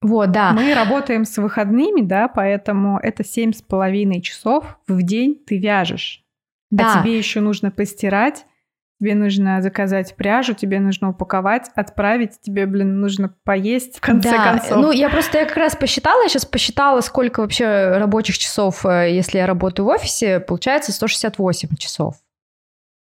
[0.00, 0.52] Вот, да.
[0.52, 6.24] Мы работаем с выходными, да, поэтому это семь с половиной часов в день ты вяжешь.
[6.70, 7.00] А да.
[7.00, 8.44] А тебе еще нужно постирать,
[9.00, 14.44] тебе нужно заказать пряжу, тебе нужно упаковать, отправить, тебе, блин, нужно поесть в конце да.
[14.44, 14.78] концов.
[14.78, 19.14] Ну, я просто я как раз посчитала, я сейчас посчитала, сколько вообще рабочих часов, э,
[19.14, 22.16] если я работаю в офисе, получается 168 часов.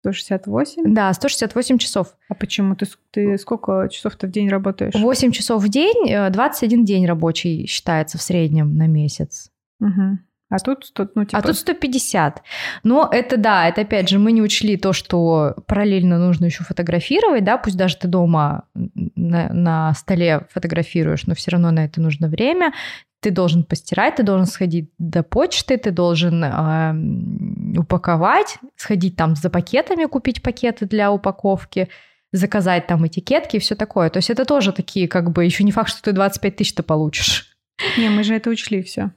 [0.00, 0.94] 168?
[0.94, 2.14] Да, 168 часов.
[2.28, 2.76] А почему?
[2.76, 4.94] Ты, ты сколько часов-то в день работаешь?
[4.94, 9.50] 8 часов в день, 21 э, день рабочий считается в среднем на месяц.
[9.80, 10.18] Угу.
[10.50, 11.38] А тут, тут, ну, типа...
[11.38, 12.42] а тут 150.
[12.82, 17.44] Но это да, это опять же мы не учли то, что параллельно нужно еще фотографировать,
[17.44, 22.28] да, пусть даже ты дома на, на столе фотографируешь, но все равно на это нужно
[22.28, 22.72] время.
[23.20, 29.50] Ты должен постирать, ты должен сходить до почты, ты должен э, упаковать, сходить там за
[29.50, 31.88] пакетами, купить пакеты для упаковки,
[32.32, 34.08] заказать там этикетки и все такое.
[34.08, 36.82] То есть это тоже такие, как бы, еще не факт, что ты 25 тысяч ты
[36.82, 37.50] получишь.
[37.98, 39.12] Не, мы же это учли все.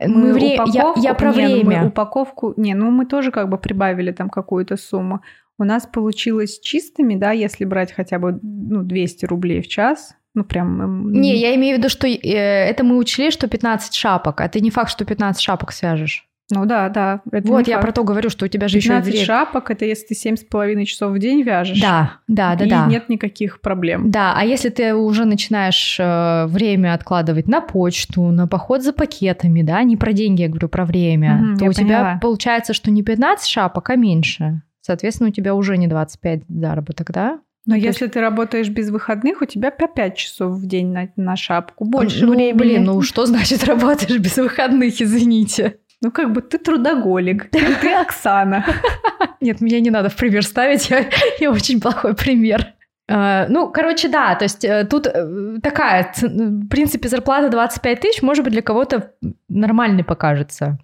[0.00, 0.54] Мы вре...
[0.72, 1.82] я, я про не, время.
[1.82, 2.54] Ну, упаковку...
[2.56, 5.22] Не, ну мы тоже как бы прибавили там какую-то сумму.
[5.58, 10.44] У нас получилось чистыми, да, если брать хотя бы ну, 200 рублей в час, ну
[10.44, 11.10] прям...
[11.10, 14.60] Не, я имею в виду, что э, это мы учли, что 15 шапок, а ты
[14.60, 16.27] не факт, что 15 шапок свяжешь.
[16.50, 17.20] Ну да, да.
[17.24, 17.84] Вот я факт.
[17.84, 20.44] про то говорю, что у тебя же еще 15 шапок, это если ты семь с
[20.44, 21.80] половиной часов в день вяжешь.
[21.80, 22.86] Да, да, да, и да.
[22.86, 24.10] нет никаких проблем.
[24.10, 29.62] Да, а если ты уже начинаешь э, время откладывать на почту, на поход за пакетами,
[29.62, 31.74] да, не про деньги, я говорю, про время, угу, то у поняла.
[31.74, 34.62] тебя получается, что не 15 шапок, а меньше.
[34.80, 37.40] Соответственно, у тебя уже не 25 заработок, да?
[37.66, 38.14] Но ну, если есть...
[38.14, 42.24] ты работаешь без выходных, у тебя по 5 часов в день на, на шапку, больше
[42.24, 42.56] ну, времени.
[42.56, 45.76] Блин, ну что значит работаешь без выходных, извините?
[46.00, 48.64] Ну, как бы ты трудоголик, ты Оксана.
[49.40, 51.06] Нет, меня не надо в пример ставить, я,
[51.40, 52.74] я очень плохой пример.
[53.10, 58.22] Uh, ну, короче, да, то есть uh, тут uh, такая, в принципе, зарплата 25 тысяч,
[58.22, 59.12] может быть, для кого-то
[59.48, 60.78] нормальной покажется.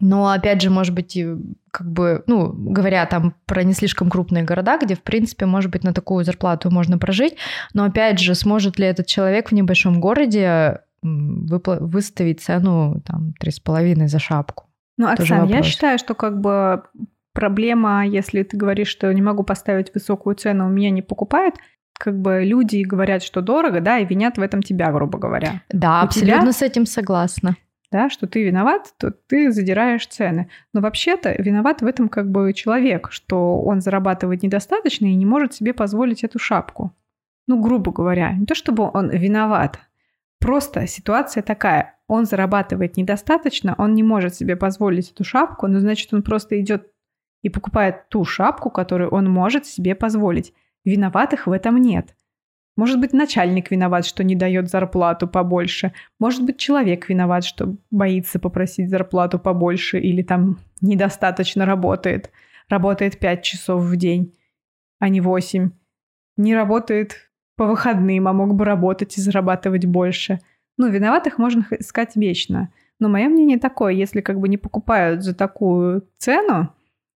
[0.00, 1.16] Но, опять же, может быть,
[1.70, 5.84] как бы, ну, говоря там про не слишком крупные города, где, в принципе, может быть,
[5.84, 7.36] на такую зарплату можно прожить,
[7.72, 10.80] но, опять же, сможет ли этот человек в небольшом городе
[11.80, 14.64] выставить цену там 3,5 за шапку?
[14.98, 16.82] Ну, Оксана, я считаю, что как бы
[17.32, 21.56] проблема, если ты говоришь, что не могу поставить высокую цену, у меня не покупают,
[21.98, 25.62] как бы люди говорят, что дорого, да, и винят в этом тебя, грубо говоря.
[25.70, 27.56] Да, у абсолютно тебя, с этим согласна
[27.90, 30.50] да, что ты виноват, то ты задираешь цены.
[30.72, 35.54] Но вообще-то виноват в этом как бы человек, что он зарабатывает недостаточно и не может
[35.54, 36.94] себе позволить эту шапку.
[37.46, 39.80] Ну, грубо говоря, не то чтобы он виноват,
[40.38, 41.98] просто ситуация такая.
[42.08, 46.90] Он зарабатывает недостаточно, он не может себе позволить эту шапку, но значит он просто идет
[47.42, 50.52] и покупает ту шапку, которую он может себе позволить.
[50.84, 52.14] Виноватых в этом нет.
[52.76, 55.92] Может быть, начальник виноват, что не дает зарплату побольше.
[56.18, 62.30] Может быть, человек виноват, что боится попросить зарплату побольше или там недостаточно работает.
[62.68, 64.34] Работает 5 часов в день,
[64.98, 65.70] а не 8.
[66.36, 67.25] Не работает
[67.56, 70.40] по выходным, а мог бы работать и зарабатывать больше.
[70.76, 72.70] Ну, виноватых можно искать вечно.
[72.98, 76.72] Но мое мнение такое, если как бы не покупают за такую цену,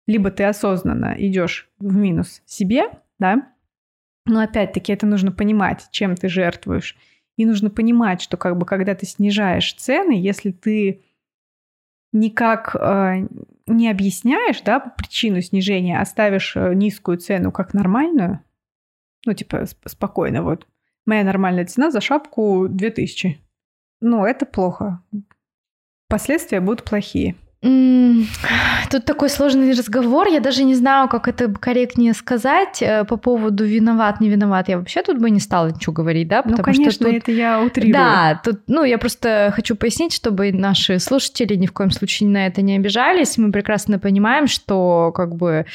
[0.07, 2.85] либо ты осознанно идешь в минус себе,
[3.19, 3.53] да,
[4.27, 6.97] но опять-таки это нужно понимать, чем ты жертвуешь.
[7.37, 11.03] И нужно понимать, что как бы когда ты снижаешь цены, если ты
[12.13, 13.29] никак э,
[13.67, 18.41] не объясняешь да, причину снижения, оставишь э, низкую цену как нормальную,
[19.27, 20.67] ну типа спокойно, вот
[21.05, 23.41] моя нормальная цена за шапку 2000.
[24.01, 25.03] Ну, это плохо.
[26.09, 27.37] Последствия будут плохие.
[28.91, 33.65] Тут такой сложный разговор, я даже не знаю, как это корректнее сказать э, по поводу
[33.65, 34.69] виноват, не виноват.
[34.69, 36.43] Я вообще тут бы не стала ничего говорить, да?
[36.45, 37.15] Ну, Потому ну, конечно, что тут...
[37.15, 37.93] это я утрирую.
[37.93, 42.47] Да, тут, ну, я просто хочу пояснить, чтобы наши слушатели ни в коем случае на
[42.47, 43.39] это не обижались.
[43.39, 45.67] Мы прекрасно понимаем, что как бы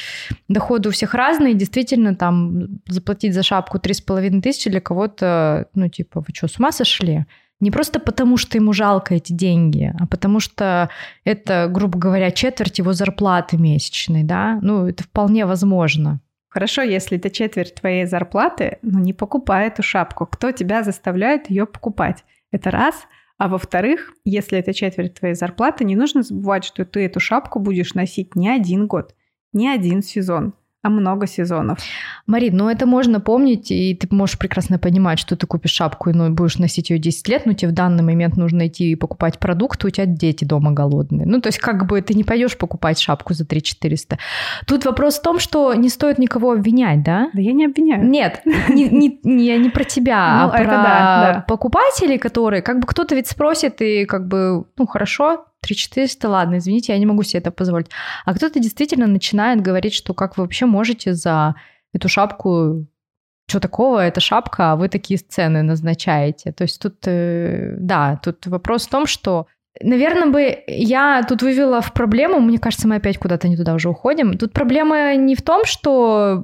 [0.47, 5.67] доходы у всех разные, действительно, там заплатить за шапку три с половиной тысячи для кого-то,
[5.73, 7.25] ну, типа, вы что, с ума сошли?
[7.62, 10.89] Не просто потому, что ему жалко эти деньги, а потому что
[11.24, 14.60] это, грубо говоря, четверть его зарплаты месячной, да?
[14.62, 16.19] Ну, это вполне возможно.
[16.50, 20.26] Хорошо, если это четверть твоей зарплаты, но не покупай эту шапку.
[20.26, 22.26] Кто тебя заставляет ее покупать?
[22.52, 23.06] Это раз.
[23.38, 27.93] А во-вторых, если это четверть твоей зарплаты, не нужно забывать, что ты эту шапку будешь
[27.93, 29.15] носить не один год,
[29.54, 31.78] не один сезон а много сезонов.
[32.26, 36.13] Марин, ну это можно помнить, и ты можешь прекрасно понимать, что ты купишь шапку и
[36.13, 39.38] ну, будешь носить ее 10 лет, но тебе в данный момент нужно идти и покупать
[39.38, 41.28] продукты, у тебя дети дома голодные.
[41.28, 44.17] Ну, то есть как бы ты не пойдешь покупать шапку за 3 400.
[44.65, 47.30] Тут вопрос в том, что не стоит никого обвинять, да?
[47.34, 48.04] Да я не обвиняю.
[48.04, 53.13] Нет, не, не, не, не про тебя, ну, а про покупателей, которые, как бы кто-то
[53.13, 57.52] ведь спросит, и как бы, ну хорошо, 3400, ладно, извините, я не могу себе это
[57.52, 57.89] позволить.
[58.26, 61.56] А кто-то действительно начинает говорить, что как вы вообще можете за
[61.93, 62.88] эту шапку
[63.47, 66.54] что такого, это шапка, а вы такие сцены назначаете.
[66.54, 69.47] То есть тут, э, да, тут вопрос в том, что
[69.80, 73.90] Наверное, бы я тут вывела в проблему, мне кажется, мы опять куда-то не туда уже
[73.90, 74.38] уходим.
[74.38, 76.44] Тут проблема не в том, что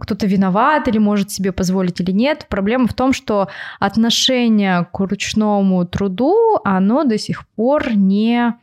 [0.00, 2.46] кто-то виноват или может себе позволить или нет.
[2.48, 3.48] Проблема в том, что
[3.80, 8.54] отношение к ручному труду, оно до сих пор не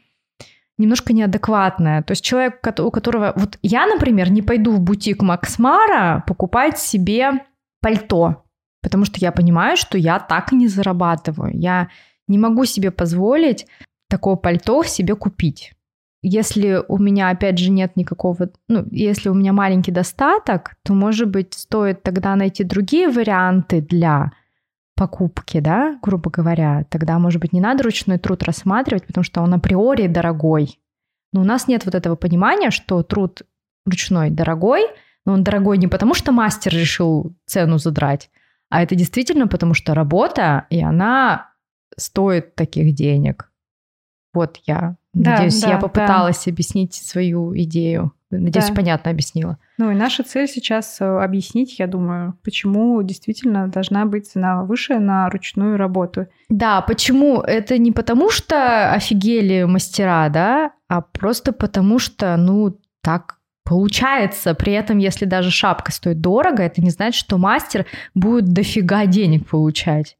[0.78, 2.02] немножко неадекватное.
[2.02, 3.34] То есть человек, у которого...
[3.36, 7.44] Вот я, например, не пойду в бутик Максмара покупать себе
[7.82, 8.44] пальто,
[8.82, 11.52] потому что я понимаю, что я так не зарабатываю.
[11.54, 11.90] Я
[12.30, 13.68] не могу себе позволить
[14.10, 15.74] такое пальто себе купить.
[16.22, 21.30] Если у меня, опять же, нет никакого, ну, если у меня маленький достаток, то, может
[21.30, 24.34] быть, стоит тогда найти другие варианты для
[24.96, 26.86] покупки, да, грубо говоря.
[26.90, 30.82] Тогда, может быть, не надо ручной труд рассматривать, потому что он априори дорогой.
[31.32, 33.44] Но у нас нет вот этого понимания, что труд
[33.86, 34.88] ручной дорогой,
[35.26, 38.30] но он дорогой не потому, что мастер решил цену задрать,
[38.70, 41.52] а это действительно потому, что работа, и она
[41.98, 43.49] стоит таких денег.
[44.34, 44.96] Вот я.
[45.14, 46.52] Да, Надеюсь, да, я попыталась да.
[46.52, 48.14] объяснить свою идею.
[48.32, 48.76] Надеюсь, да.
[48.76, 49.58] понятно объяснила.
[49.80, 55.00] Ну и наша цель сейчас э, объяснить, я думаю, почему действительно должна быть цена выше
[55.00, 56.28] на ручную работу.
[56.48, 57.42] Да, почему?
[57.42, 64.54] Это не потому, что офигели мастера, да, а просто потому, что, ну, так получается.
[64.54, 69.48] При этом, если даже шапка стоит дорого, это не значит, что мастер будет дофига денег
[69.48, 70.18] получать.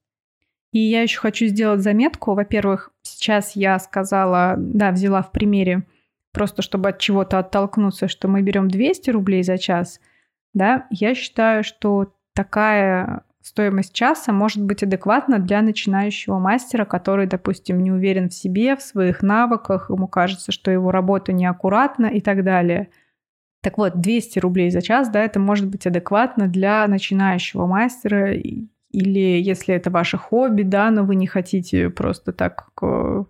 [0.72, 2.34] И я еще хочу сделать заметку.
[2.34, 5.84] Во-первых, сейчас я сказала, да, взяла в примере,
[6.32, 10.00] просто чтобы от чего-то оттолкнуться, что мы берем 200 рублей за час.
[10.54, 17.82] Да, я считаю, что такая стоимость часа может быть адекватна для начинающего мастера, который, допустим,
[17.82, 22.44] не уверен в себе, в своих навыках, ему кажется, что его работа неаккуратна и так
[22.44, 22.90] далее.
[23.62, 28.34] Так вот, 200 рублей за час, да, это может быть адекватно для начинающего мастера,
[28.92, 33.26] или если это ваше хобби, да, но вы не хотите просто так в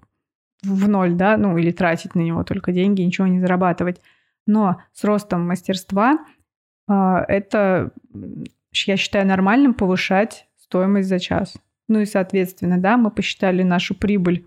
[0.63, 4.01] ноль, да, ну или тратить на него только деньги, ничего не зарабатывать.
[4.45, 6.19] Но с ростом мастерства
[6.87, 7.91] а, это
[8.73, 11.55] я считаю нормальным повышать стоимость за час.
[11.87, 14.45] Ну и, соответственно, да, мы посчитали нашу прибыль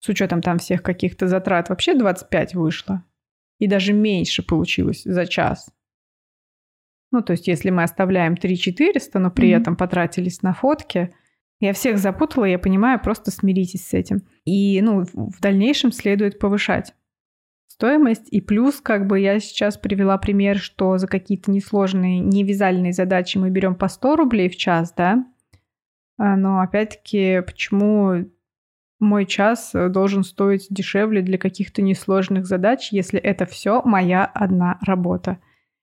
[0.00, 1.68] с учетом там всех каких-то затрат.
[1.68, 3.02] Вообще 25 вышло.
[3.58, 5.70] И даже меньше получилось за час.
[7.12, 9.60] Ну, то есть, если мы оставляем 3 400, но при mm-hmm.
[9.60, 11.14] этом потратились на фотки,
[11.60, 14.22] я всех запутала, я понимаю, просто смиритесь с этим.
[14.44, 16.94] И, ну, в дальнейшем следует повышать
[17.76, 18.28] стоимость.
[18.30, 23.50] И плюс, как бы я сейчас привела пример, что за какие-то несложные, невязальные задачи мы
[23.50, 25.26] берем по 100 рублей в час, да.
[26.18, 28.30] А, но опять-таки, почему
[28.98, 35.38] мой час должен стоить дешевле для каких-то несложных задач, если это все моя одна работа?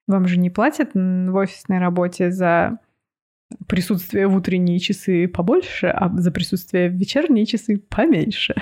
[0.08, 2.80] Вам же не платят в офисной работе за
[3.68, 8.56] присутствие в утренние часы побольше, а за присутствие в вечерние часы поменьше.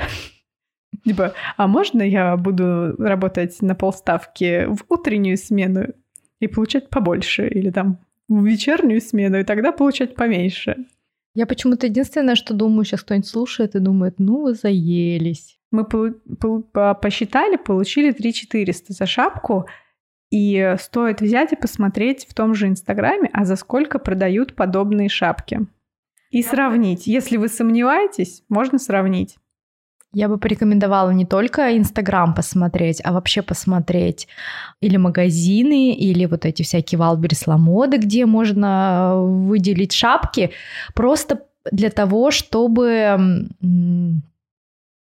[1.05, 5.87] Типа, а можно я буду работать на полставки в утреннюю смену
[6.39, 7.47] и получать побольше?
[7.47, 10.85] Или там в вечернюю смену, и тогда получать поменьше?
[11.33, 15.57] Я почему-то единственное, что думаю, сейчас кто-нибудь слушает и думает, ну вы заелись.
[15.71, 19.65] Мы посчитали, получили 3 400 за шапку,
[20.31, 25.67] и стоит взять и посмотреть в том же Инстаграме, а за сколько продают подобные шапки.
[26.31, 27.05] И сравнить.
[27.05, 29.35] Если вы сомневаетесь, можно сравнить.
[30.13, 34.27] Я бы порекомендовала не только Инстаграм посмотреть, а вообще посмотреть
[34.81, 40.51] или магазины, или вот эти всякие Валберис Ламоды, где можно выделить шапки,
[40.95, 43.47] просто для того, чтобы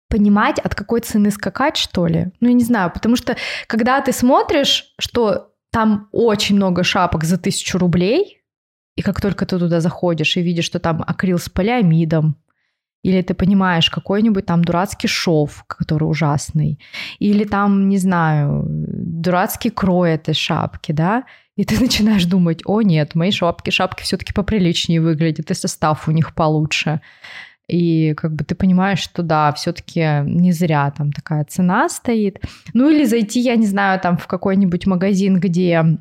[0.09, 2.33] понимать, от какой цены скакать, что ли.
[2.40, 7.37] Ну, я не знаю, потому что когда ты смотришь, что там очень много шапок за
[7.37, 8.42] тысячу рублей,
[8.97, 12.37] и как только ты туда заходишь и видишь, что там акрил с полиамидом,
[13.05, 16.81] или ты понимаешь какой-нибудь там дурацкий шов, который ужасный,
[17.21, 23.14] или там, не знаю, дурацкий крой этой шапки, да, и ты начинаешь думать, о нет,
[23.14, 27.01] мои шапки, шапки все-таки поприличнее выглядят, и состав у них получше.
[27.69, 32.41] И как бы ты понимаешь, что да, все-таки не зря там такая цена стоит.
[32.73, 35.99] Ну или зайти, я не знаю, там в какой-нибудь магазин, где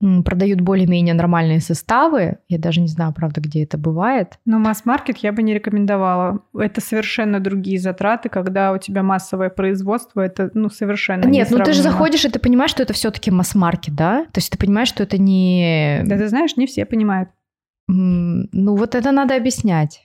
[0.00, 2.38] продают более-менее нормальные составы.
[2.48, 4.38] Я даже не знаю, правда, где это бывает.
[4.44, 6.40] Но масс-маркет я бы не рекомендовала.
[6.56, 11.72] Это совершенно другие затраты, когда у тебя массовое производство, это ну совершенно Нет, ну ты
[11.72, 14.24] же заходишь, и ты понимаешь, что это все-таки масс-маркет, да?
[14.26, 16.02] То есть ты понимаешь, что это не...
[16.04, 17.30] Да ты знаешь, не все понимают.
[17.88, 20.02] Ну вот это надо объяснять.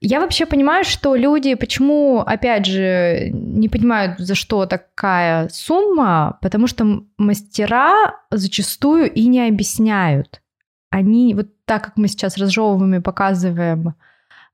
[0.00, 6.66] Я вообще понимаю, что люди, почему, опять же, не понимают, за что такая сумма, потому
[6.66, 10.40] что мастера зачастую и не объясняют.
[10.90, 13.94] Они, вот так как мы сейчас разжевываем и показываем,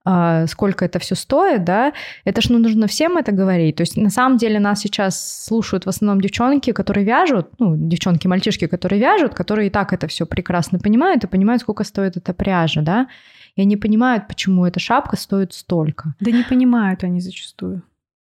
[0.09, 1.93] а, сколько это все стоит, да,
[2.25, 3.77] это ж ну, нужно всем это говорить.
[3.77, 8.29] То есть на самом деле нас сейчас слушают в основном девчонки, которые вяжут, ну, девчонки,
[8.29, 12.35] мальчишки, которые вяжут, которые и так это все прекрасно понимают и понимают, сколько стоит эта
[12.35, 13.09] пряжа, да
[13.57, 16.15] и они понимают, почему эта шапка стоит столько.
[16.21, 17.83] Да не понимают они зачастую.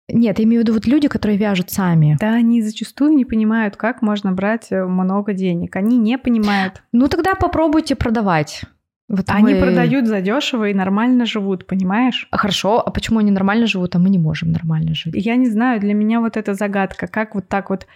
[0.09, 2.17] Нет, я имею в виду вот люди, которые вяжут сами.
[2.19, 5.75] Да, они зачастую не понимают, как можно брать э, много денег.
[5.77, 6.83] Они не понимают.
[6.91, 8.63] Ну тогда попробуйте продавать.
[9.07, 9.61] Вот они мы...
[9.61, 12.27] продают задешево и нормально живут, понимаешь?
[12.31, 15.13] А хорошо, а почему они нормально живут, а мы не можем нормально жить?
[15.15, 17.87] Я не знаю, для меня вот эта загадка, как вот так вот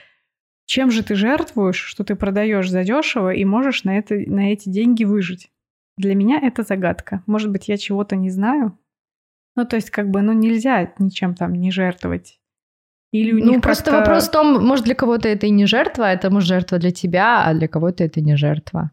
[0.65, 5.03] чем же ты жертвуешь, что ты продаешь задешево и можешь на, это, на эти деньги
[5.03, 5.49] выжить?
[5.97, 7.23] Для меня это загадка.
[7.25, 8.77] Может быть, я чего-то не знаю.
[9.55, 12.39] Ну, то есть, как бы, ну, нельзя ничем там не жертвовать.
[13.11, 16.11] Или у ну, них просто вопрос в том, может, для кого-то это и не жертва,
[16.11, 18.91] это может жертва для тебя, а для кого-то это не жертва.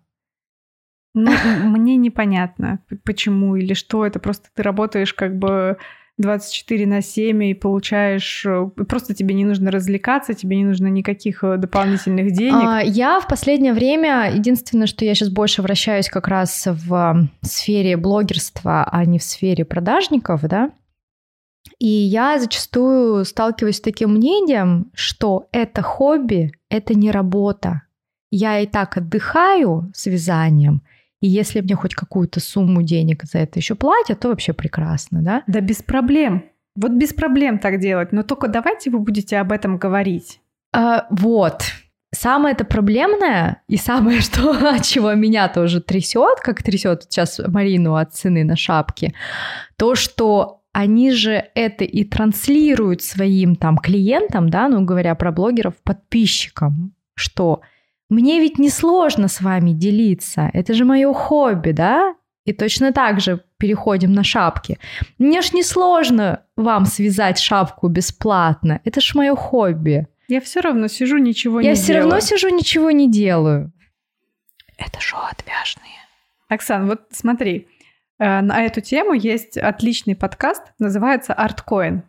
[1.15, 1.33] Ну,
[1.65, 4.07] мне непонятно, почему или что.
[4.07, 5.77] Это просто ты работаешь как бы
[6.19, 8.45] 24 на 7 и получаешь...
[8.47, 12.65] Э, просто тебе не нужно развлекаться, тебе не нужно никаких э, дополнительных денег.
[12.65, 14.31] А, я в последнее время...
[14.33, 19.65] Единственное, что я сейчас больше вращаюсь как раз в сфере блогерства, а не в сфере
[19.65, 20.71] продажников, да,
[21.79, 27.83] и я зачастую сталкиваюсь с таким мнением, что это хобби, это не работа.
[28.31, 30.83] Я и так отдыхаю с вязанием,
[31.23, 35.43] и если мне хоть какую-то сумму денег за это еще платят, то вообще прекрасно, да?
[35.47, 36.45] Да без проблем.
[36.75, 38.11] Вот без проблем так делать.
[38.13, 40.41] Но только давайте вы будете об этом говорить.
[40.75, 41.63] А, вот.
[42.13, 47.95] самое это проблемное, и самое, что, от чего меня тоже трясет, как трясет сейчас Марину
[47.95, 49.15] от цены на шапки,
[49.77, 55.75] то, что они же это и транслируют своим там клиентам, да, ну говоря про блогеров,
[55.85, 57.61] подписчикам, что
[58.13, 63.21] мне ведь не сложно с вами делиться, это же мое хобби, да, и точно так
[63.21, 64.79] же переходим на шапки.
[65.19, 70.07] Мне ж не сложно вам связать шапку бесплатно, это ж мое хобби.
[70.29, 72.03] Я все равно сижу, ничего Я не все делаю.
[72.03, 73.73] равно сижу, ничего не делаю.
[74.79, 75.93] Это шоу отвяжные.
[76.49, 77.69] Оксан, вот смотри,
[78.19, 82.03] э, на эту тему есть отличный подкаст, называется «Арткоин».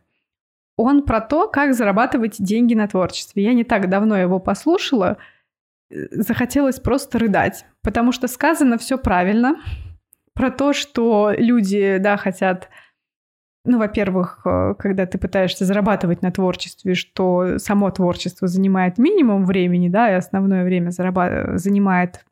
[0.75, 3.43] Он про то, как зарабатывать деньги на творчестве.
[3.43, 5.17] Я не так давно его послушала,
[6.11, 9.55] захотелось просто рыдать, потому что сказано все правильно
[10.33, 12.69] про то, что люди, да, хотят
[13.65, 19.87] ну, во-первых, э, когда ты пытаешься зарабатывать на творчестве, что само творчество занимает минимум времени,
[19.87, 22.25] да, и основное время зараба- занимает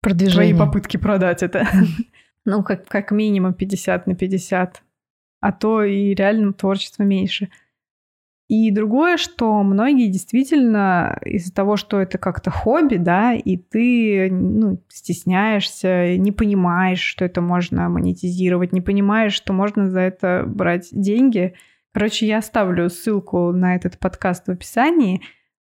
[0.00, 0.54] Продвижение.
[0.54, 1.66] твои попытки продать это.
[2.44, 4.82] Ну, как, как минимум 50 на 50,
[5.42, 7.50] а то и реально творчество меньше.
[8.48, 14.82] И другое, что многие действительно из-за того, что это как-то хобби, да, и ты ну,
[14.88, 21.54] стесняешься, не понимаешь, что это можно монетизировать, не понимаешь, что можно за это брать деньги.
[21.92, 25.20] Короче, я оставлю ссылку на этот подкаст в описании.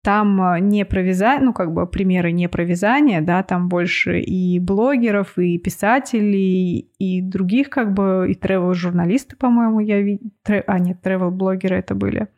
[0.02, 4.22] Там э, не про вязание, ну, как бы примеры не про вязание, да, там больше
[4.22, 10.32] и блогеров, и писателей, и других, как бы, и тревел-журналисты, по-моему, я видела.
[10.68, 12.30] А, нет, тревел-блогеры это были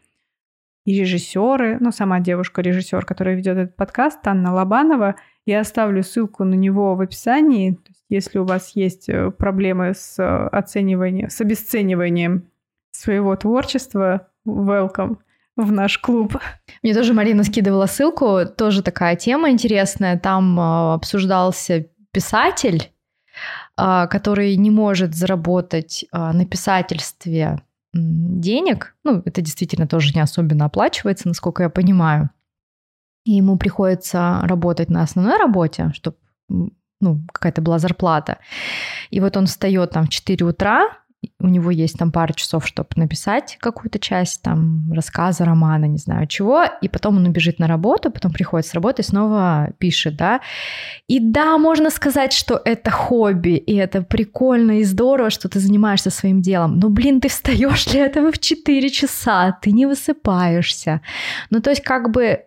[0.86, 5.16] и режиссеры, ну, сама девушка-режиссер, которая ведет этот подкаст, Анна Лобанова.
[5.46, 7.80] Я оставлю ссылку на него в описании.
[8.10, 12.50] Если у вас есть э, проблемы с э, оцениванием, с обесцениванием
[12.92, 15.18] своего творчества, welcome
[15.56, 16.38] в наш клуб.
[16.82, 20.20] Мне тоже Марина скидывала ссылку, тоже такая тема интересная.
[20.20, 22.92] Там э, обсуждался писатель,
[23.78, 27.62] э, который не может заработать э, на писательстве
[27.94, 32.30] денег, ну, это действительно тоже не особенно оплачивается, насколько я понимаю,
[33.26, 36.18] и ему приходится работать на основной работе, чтобы
[37.00, 38.40] ну, какая-то была зарплата.
[39.10, 40.98] И вот он встает там в 4 утра,
[41.40, 46.28] у него есть там пару часов, чтобы написать какую-то часть там рассказа, романа, не знаю
[46.28, 50.42] чего, и потом он убежит на работу, потом приходит с работы и снова пишет, да.
[51.08, 56.10] И да, можно сказать, что это хобби, и это прикольно и здорово, что ты занимаешься
[56.10, 61.02] своим делом, но, блин, ты встаешь для этого в 4 часа, ты не высыпаешься.
[61.50, 62.44] Ну, то есть как бы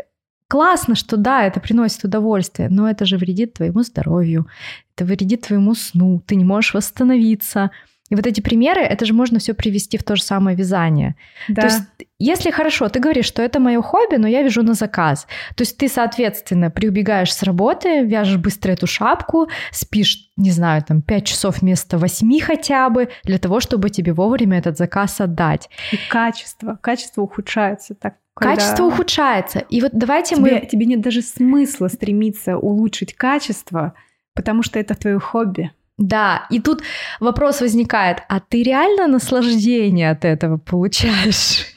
[0.49, 4.47] Классно, что да, это приносит удовольствие, но это же вредит твоему здоровью,
[4.95, 7.73] это вредит твоему сну, ты не можешь восстановиться.
[8.09, 11.17] И вот эти примеры, это же можно все привести в то же самое вязание.
[11.49, 11.63] Да.
[11.63, 11.83] То есть,
[12.19, 15.27] если хорошо, ты говоришь, что это мое хобби, но я вяжу на заказ.
[15.57, 21.03] То есть ты, соответственно, приубегаешь с работы, вяжешь быстро эту шапку, спишь, не знаю, там
[21.03, 25.69] 5 часов вместо 8 хотя бы, для того, чтобы тебе вовремя этот заказ отдать.
[25.93, 28.15] И качество, качество ухудшается так.
[28.35, 28.87] Качество когда...
[28.87, 29.59] ухудшается.
[29.61, 30.67] И вот давайте тебе, мы...
[30.67, 33.95] Тебе нет даже смысла стремиться улучшить качество,
[34.35, 35.73] потому что это твое хобби.
[35.99, 36.83] Да, и тут
[37.21, 41.75] вопрос возникает, а ты реально наслаждение от этого получаешь?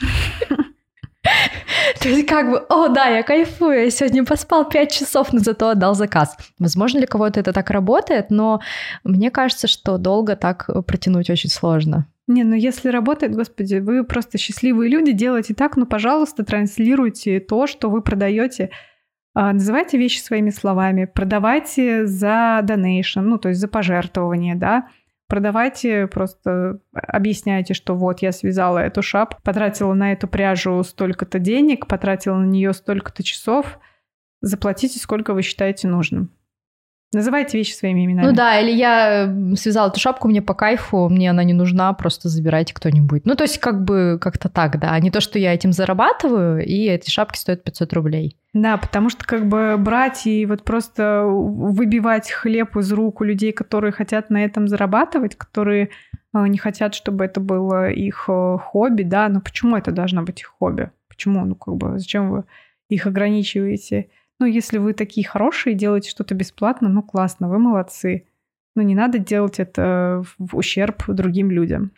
[2.02, 5.70] То есть как бы, о да, я кайфую, я сегодня поспал 5 часов, но зато
[5.70, 6.38] отдал заказ.
[6.60, 8.62] Возможно, для кого-то это так работает, но
[9.04, 12.06] мне кажется, что долго так протянуть очень сложно.
[12.28, 17.68] Не, ну если работает, господи, вы просто счастливые люди, делайте так, ну, пожалуйста, транслируйте то,
[17.68, 18.70] что вы продаете
[19.54, 24.88] называйте вещи своими словами, продавайте за донейшн, ну, то есть за пожертвование, да,
[25.28, 31.88] продавайте, просто объясняйте, что вот я связала эту шапку, потратила на эту пряжу столько-то денег,
[31.88, 33.80] потратила на нее столько-то часов,
[34.42, 36.32] заплатите, сколько вы считаете нужным.
[37.12, 38.28] Называйте вещи своими именами.
[38.28, 42.30] Ну да, или я связала эту шапку, мне по кайфу, мне она не нужна, просто
[42.30, 43.26] забирайте кто-нибудь.
[43.26, 45.00] Ну то есть как бы как-то так, да.
[45.00, 48.39] Не то, что я этим зарабатываю, и эти шапки стоят 500 рублей.
[48.54, 53.52] Да, потому что как бы брать и вот просто выбивать хлеб из рук у людей,
[53.52, 55.90] которые хотят на этом зарабатывать, которые
[56.34, 60.42] э, не хотят, чтобы это было их э, хобби, да, но почему это должно быть
[60.42, 60.90] их хобби?
[61.10, 61.46] Почему?
[61.46, 62.44] Ну как бы зачем вы
[62.90, 64.10] их ограничиваете?
[64.40, 68.26] Ну, если вы такие хорошие, делаете что-то бесплатно, ну, классно, вы молодцы.
[68.76, 71.92] Но не надо делать это в ущерб другим людям.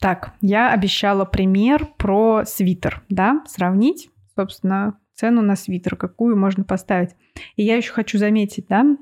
[0.00, 7.10] Так, я обещала пример про свитер, да, сравнить, собственно, цену на свитер, какую можно поставить.
[7.56, 8.96] И я еще хочу заметить, да,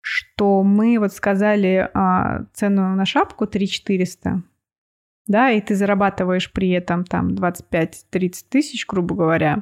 [0.00, 4.42] что мы вот сказали а, цену на шапку 3400,
[5.26, 9.56] да, и ты зарабатываешь при этом там 25-30 тысяч, грубо говоря,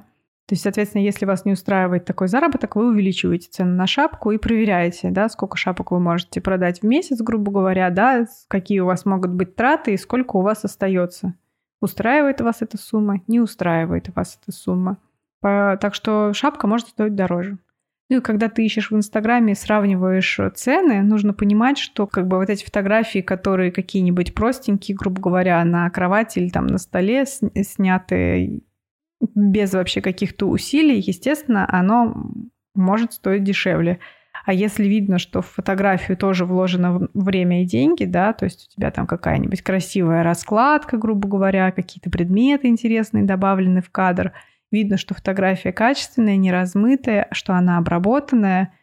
[0.47, 4.39] То есть, соответственно, если вас не устраивает такой заработок, вы увеличиваете цену на шапку и
[4.39, 9.07] проверяете, да, сколько шапок вы можете продать в месяц, грубо говоря, да, какие у вас
[9.07, 11.35] могут быть траты и сколько у вас остается.
[11.81, 14.99] Устраивает вас эта сумма, не устраивает вас эта сумма.
[15.43, 17.59] Так что шапка может стоить дороже.
[18.11, 22.49] Ну и когда ты ищешь в Инстаграме, сравниваешь цены, нужно понимать, что как бы вот
[22.49, 28.63] эти фотографии, которые какие-нибудь простенькие, грубо говоря, на кровати или там на столе сняты
[29.35, 32.33] без вообще каких-то усилий, естественно, оно
[32.75, 33.99] может стоить дешевле.
[34.47, 38.75] А если видно, что в фотографию тоже вложено время и деньги, да, то есть у
[38.75, 44.33] тебя там какая-нибудь красивая раскладка, грубо говоря, какие-то предметы интересные добавлены в кадр,
[44.71, 48.75] видно, что фотография качественная, не размытая, что она обработанная,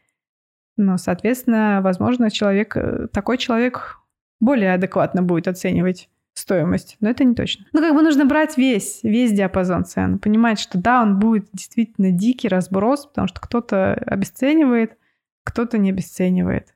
[0.78, 4.00] но, соответственно, возможно, человек, э, такой человек
[4.40, 7.66] более адекватно будет оценивать стоимость, но это не точно.
[7.72, 12.12] Ну, как бы нужно брать весь, весь диапазон цен, понимать, что да, он будет действительно
[12.12, 14.98] дикий разброс, потому что кто-то обесценивает,
[15.44, 16.76] кто-то не обесценивает.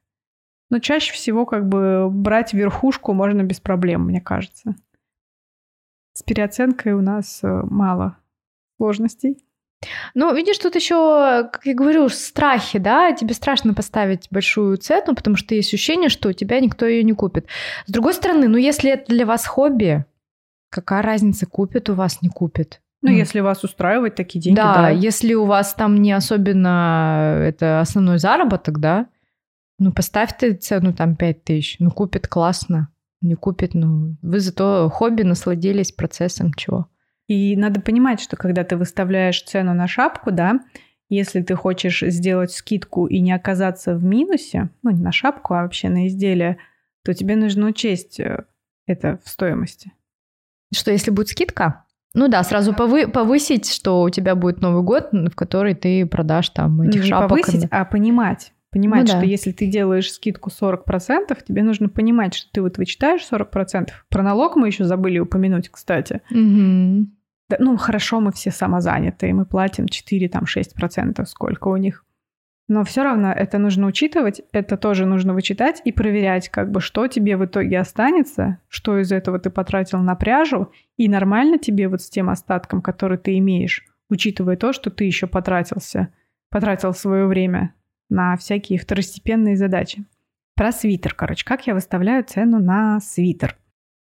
[0.70, 4.76] Но чаще всего как бы брать верхушку можно без проблем, мне кажется.
[6.14, 8.19] С переоценкой у нас э, мало
[8.80, 9.38] сложностей.
[10.14, 15.36] Ну, видишь, тут еще, как я говорю, страхи, да, тебе страшно поставить большую цену, потому
[15.38, 17.48] что есть ощущение, что у тебя никто ее не купит.
[17.86, 20.06] С другой стороны, ну, если это для вас хобби,
[20.70, 22.82] какая разница, купит у вас, не купит?
[23.02, 24.74] Ну, ну, если вас устраивает такие деньги, да.
[24.74, 29.08] Да, если у вас там не особенно это основной заработок, да,
[29.78, 32.90] ну, поставь ты цену там 5 тысяч, ну, купит классно,
[33.22, 36.90] не купит, ну, вы зато хобби насладились процессом, чего.
[37.30, 40.62] И надо понимать, что когда ты выставляешь цену на шапку, да,
[41.10, 45.62] если ты хочешь сделать скидку и не оказаться в минусе, ну не на шапку, а
[45.62, 46.58] вообще на изделие,
[47.06, 48.46] то тебе нужно учесть э,
[48.88, 49.94] это в стоимости.
[50.74, 51.86] Что если будет скидка?
[52.16, 56.50] Ну да, сразу повы повысить, что у тебя будет Новый год, в который ты продашь
[56.50, 57.30] там этих не шапок.
[57.30, 58.54] повысить, а понимать.
[58.72, 59.26] Понимать, ну, что да.
[59.26, 63.90] если ты делаешь скидку 40%, тебе нужно понимать, что ты вот вычитаешь 40%.
[64.10, 66.22] Про налог мы еще забыли упомянуть, кстати.
[66.32, 67.19] Угу.
[67.58, 72.06] Ну, хорошо, мы все самозанятые, мы платим 4-6%, сколько у них.
[72.68, 77.08] Но все равно это нужно учитывать, это тоже нужно вычитать и проверять, как бы, что
[77.08, 82.04] тебе в итоге останется, что из этого ты потратил на пряжу, и нормально тебе вот
[82.04, 86.14] с тем остатком, который ты имеешь, учитывая то, что ты еще потратился,
[86.52, 87.74] потратил свое время
[88.08, 90.06] на всякие второстепенные задачи.
[90.56, 93.58] Про свитер, короче, как я выставляю цену на свитер–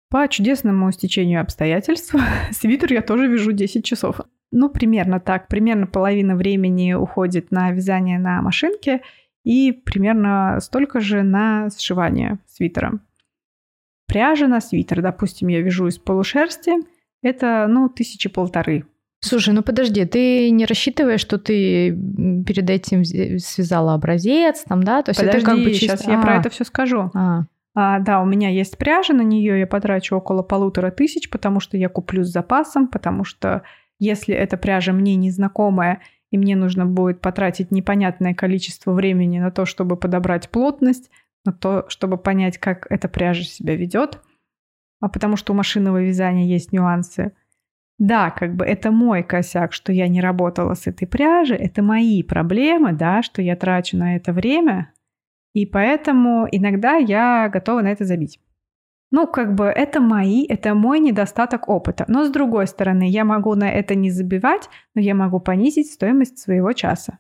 [0.10, 2.16] по чудесному стечению обстоятельств
[2.52, 4.22] свитер я тоже вяжу 10 часов.
[4.52, 5.48] Ну, примерно так.
[5.48, 9.02] Примерно половина времени уходит на вязание на машинке
[9.44, 13.00] и примерно столько же на сшивание свитера.
[14.08, 16.76] Пряжа на свитер, допустим, я вяжу из полушерсти,
[17.22, 18.86] это, ну, тысячи полторы.
[19.20, 21.92] Слушай, ну подожди, ты не рассчитываешь, что ты
[22.46, 23.04] перед этим
[23.40, 25.02] связала образец, там, да?
[25.02, 25.98] То есть подожди, это как бы чисто...
[25.98, 26.12] сейчас а.
[26.12, 27.12] я про это все скажу.
[27.14, 27.46] А.
[27.80, 31.78] А, да, у меня есть пряжа, на нее я потрачу около полутора тысяч, потому что
[31.78, 33.62] я куплю с запасом, потому что
[34.00, 36.02] если эта пряжа мне незнакомая,
[36.32, 41.12] и мне нужно будет потратить непонятное количество времени на то, чтобы подобрать плотность,
[41.46, 44.24] на то, чтобы понять, как эта пряжа себя ведет,
[45.00, 47.34] а потому что у машинного вязания есть нюансы.
[48.00, 52.24] Да, как бы это мой косяк, что я не работала с этой пряжей, это мои
[52.24, 54.94] проблемы, да, что я трачу на это время,
[55.58, 58.40] и поэтому иногда я готова на это забить.
[59.10, 62.06] Ну, как бы это мои, это мой недостаток опыта.
[62.08, 66.38] Но с другой стороны, я могу на это не забивать, но я могу понизить стоимость
[66.38, 67.18] своего часа.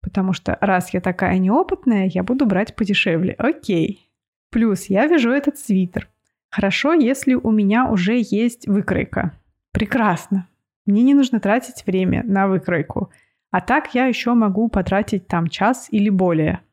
[0.00, 3.34] Потому что раз я такая неопытная, я буду брать подешевле.
[3.36, 4.10] Окей.
[4.50, 6.08] Плюс я вяжу этот свитер.
[6.50, 9.32] Хорошо, если у меня уже есть выкройка.
[9.72, 10.48] Прекрасно.
[10.86, 13.10] Мне не нужно тратить время на выкройку.
[13.50, 16.63] А так я еще могу потратить там час или более.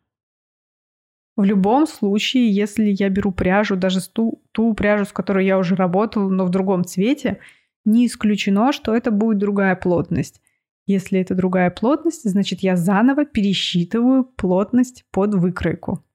[1.41, 5.75] В любом случае, если я беру пряжу, даже ту, ту пряжу, с которой я уже
[5.75, 7.39] работала, но в другом цвете,
[7.83, 10.39] не исключено, что это будет другая плотность.
[10.85, 16.05] Если это другая плотность, значит я заново пересчитываю плотность под выкройку.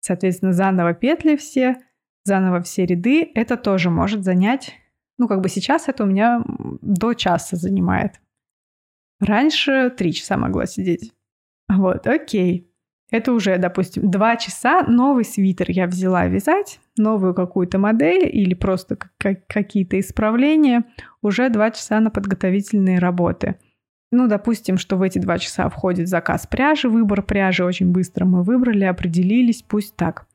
[0.00, 1.76] Соответственно, заново петли все,
[2.24, 3.30] заново все ряды.
[3.34, 4.72] Это тоже может занять,
[5.18, 6.42] ну как бы сейчас это у меня
[6.80, 8.18] до часа занимает.
[9.20, 11.12] Раньше три часа могла сидеть.
[11.68, 12.70] Вот, окей.
[13.14, 18.98] Это уже, допустим, два часа новый свитер я взяла вязать, новую какую-то модель или просто
[19.16, 20.82] какие-то исправления,
[21.22, 23.54] уже два часа на подготовительные работы.
[24.10, 28.42] Ну, допустим, что в эти два часа входит заказ пряжи, выбор пряжи очень быстро мы
[28.42, 30.26] выбрали, определились, пусть так.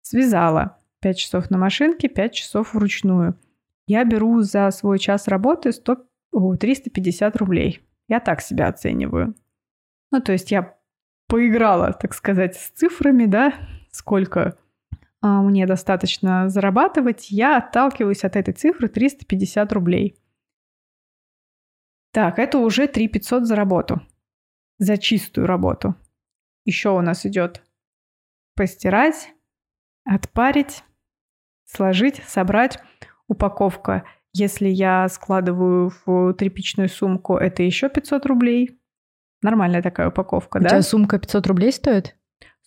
[0.00, 0.78] Связала.
[1.02, 3.38] 5 часов на машинке, 5 часов вручную.
[3.86, 5.98] Я беру за свой час работы 100,
[6.32, 7.82] о, 350 рублей.
[8.08, 9.34] Я так себя оцениваю.
[10.10, 10.74] Ну, то есть я
[11.32, 13.54] поиграла, так сказать, с цифрами, да,
[13.90, 14.58] сколько
[15.22, 20.14] а, мне достаточно зарабатывать, я отталкиваюсь от этой цифры 350 рублей.
[22.12, 24.02] Так, это уже 3 500 за работу.
[24.78, 25.94] За чистую работу.
[26.66, 27.62] Еще у нас идет
[28.54, 29.32] постирать,
[30.04, 30.84] отпарить,
[31.64, 32.78] сложить, собрать.
[33.26, 34.04] Упаковка,
[34.34, 38.81] если я складываю в тряпичную сумку, это еще 500 рублей.
[39.42, 40.68] Нормальная такая упаковка, У да?
[40.68, 42.14] тебя сумка 500 рублей стоит?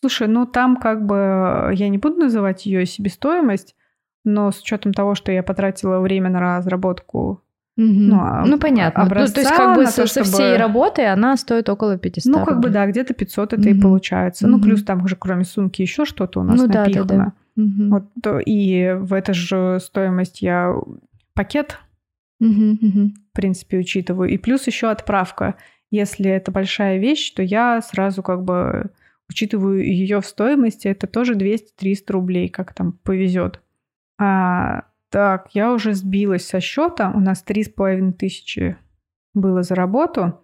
[0.02, 3.76] Слушай, ну там как бы я не буду называть ее себестоимость,
[4.24, 7.42] но с учетом того, что я потратила время на разработку
[7.78, 9.04] Ну, а- ну понятно.
[9.04, 12.32] Ну, то есть образца как бы то, со чтобы- всей работой она стоит около 500
[12.32, 13.82] Ну, как бы, да, где-то 500 это и Мгм.
[13.82, 14.48] получается.
[14.48, 14.64] Ну, Мгм.
[14.66, 17.08] плюс там же, кроме сумки, еще что-то у нас Ну да, да, напихано.
[17.08, 17.62] да.
[17.62, 17.90] Мгм.
[17.90, 20.74] Вот, то- и в эту же стоимость я
[21.34, 21.80] пакет,
[22.40, 23.14] Мгм, мгм.
[23.32, 24.30] в принципе, учитываю.
[24.30, 25.56] И плюс еще отправка.
[25.96, 28.92] Если это большая вещь, то я сразу как бы
[29.30, 30.90] учитываю ее в стоимости.
[30.90, 33.62] Это тоже 200-300 рублей, как там повезет.
[34.20, 37.14] А, так, я уже сбилась со счета.
[37.16, 38.78] У нас 3,5 тысячи
[39.34, 40.38] было за работу.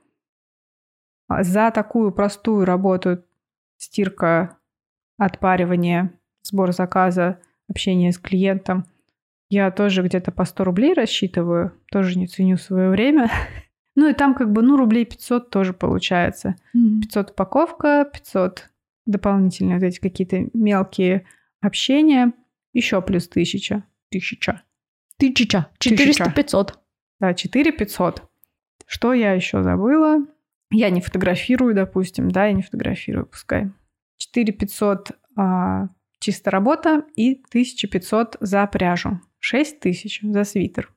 [1.28, 3.22] А За такую простую работу
[3.76, 4.58] стирка,
[5.18, 8.86] отпаривание, сбор заказа, общение с клиентом.
[9.50, 13.30] Я тоже где-то по 100 рублей рассчитываю, тоже не ценю свое время.
[13.96, 16.56] Ну и там как бы, ну, рублей 500 тоже получается.
[16.74, 17.02] Мгм.
[17.02, 18.70] 500 упаковка, 500
[19.06, 21.26] дополнительные вот эти какие-то мелкие
[21.60, 22.34] общения,
[22.74, 23.84] еще плюс 1000.
[24.10, 24.64] Тысяча.
[25.18, 25.68] Тысяча.
[25.78, 26.26] Тысяча.
[26.26, 26.74] 400-500.
[27.20, 28.24] Да, 4 500.
[28.88, 30.26] Что я еще забыла?
[30.72, 33.72] Я не фотографирую, допустим, да, я не фотографирую, пускай.
[34.18, 35.88] 4 500 а,
[36.20, 39.20] чисто работа и 1500 за пряжу.
[39.40, 40.94] 6 тысяч за свитер.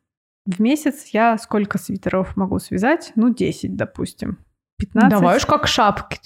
[0.47, 3.13] В месяц я сколько свитеров могу связать?
[3.15, 4.39] Ну, 10, допустим.
[4.79, 5.11] 15.
[5.11, 6.19] Давай уж как шапки.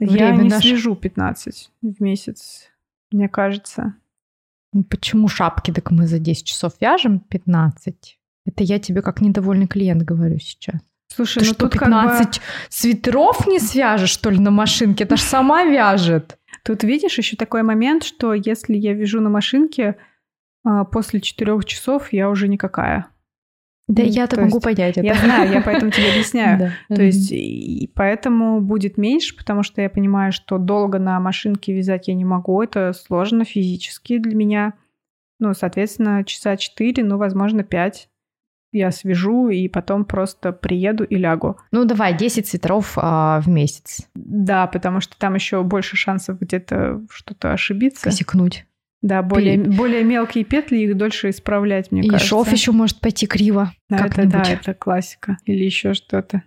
[0.00, 0.68] Я не наше.
[0.68, 2.68] свяжу 15 в месяц,
[3.12, 3.94] мне кажется.
[4.72, 5.70] Ну, Почему шапки?
[5.70, 8.18] Так мы за 10 часов вяжем 15.
[8.46, 10.80] Это я тебе как недовольный клиент говорю сейчас.
[11.08, 15.04] Слушай, Ты ну что, тут как бы- 15 свитеров не свяжешь, что ли, на машинке?
[15.04, 16.38] Это ж сама вяжет.
[16.64, 19.96] Тут видишь еще такой момент, что если я вяжу на машинке,
[20.66, 23.06] а, после четырех часов я уже никакая.
[23.86, 25.06] Да Ну, я-то то могу есть понять это.
[25.06, 26.72] Я знаю, я поэтому тебе объясняю.
[26.88, 26.96] Да.
[26.96, 32.08] То есть и поэтому будет меньше, потому что я понимаю, что долго на машинке вязать
[32.08, 32.60] я не могу.
[32.60, 34.72] Это сложно физически для меня.
[35.38, 38.08] Ну, соответственно, часа четыре, ну, возможно, пять
[38.72, 41.56] я свяжу и потом просто приеду и лягу.
[41.70, 44.08] Ну, давай, 10 свитеров а, в месяц.
[44.14, 48.04] Да, потому что там еще больше шансов где-то что-то ошибиться.
[48.04, 48.66] Косякнуть.
[49.02, 52.28] Да, более, более мелкие петли, их дольше исправлять, мне И кажется.
[52.28, 53.72] шов еще может пойти криво.
[53.88, 55.38] Да, это, да, это классика.
[55.44, 56.42] Или еще что-то.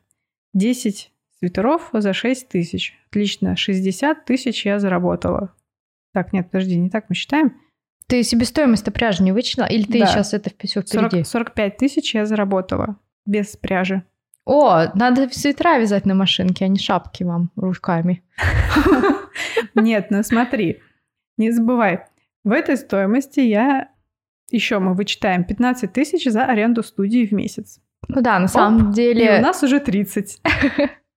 [0.54, 2.95] 10 свитеров за 6 тысяч.
[3.10, 5.54] Отлично, 60 тысяч я заработала.
[6.14, 7.54] Так, нет, подожди, не так мы считаем.
[8.08, 9.68] Ты себестоимость-то пряжи не вычислила?
[9.68, 10.08] Или ты Да.
[10.08, 11.24] сейчас это все 40 впереди?
[11.24, 12.97] 45 тысяч я заработала.
[13.28, 14.04] Без пряжи.
[14.45, 18.24] О, надо свитера вязать на машинке, а не шапки вам руками.
[19.76, 20.80] Нет, ну смотри,
[21.38, 22.06] не забывай.
[22.50, 23.89] В этой стоимости я...
[24.50, 27.80] Еще мы вычитаем 15 тысяч за аренду студии в месяц.
[28.08, 29.38] Ну да, на самом И деле...
[29.38, 30.41] у нас уже 30.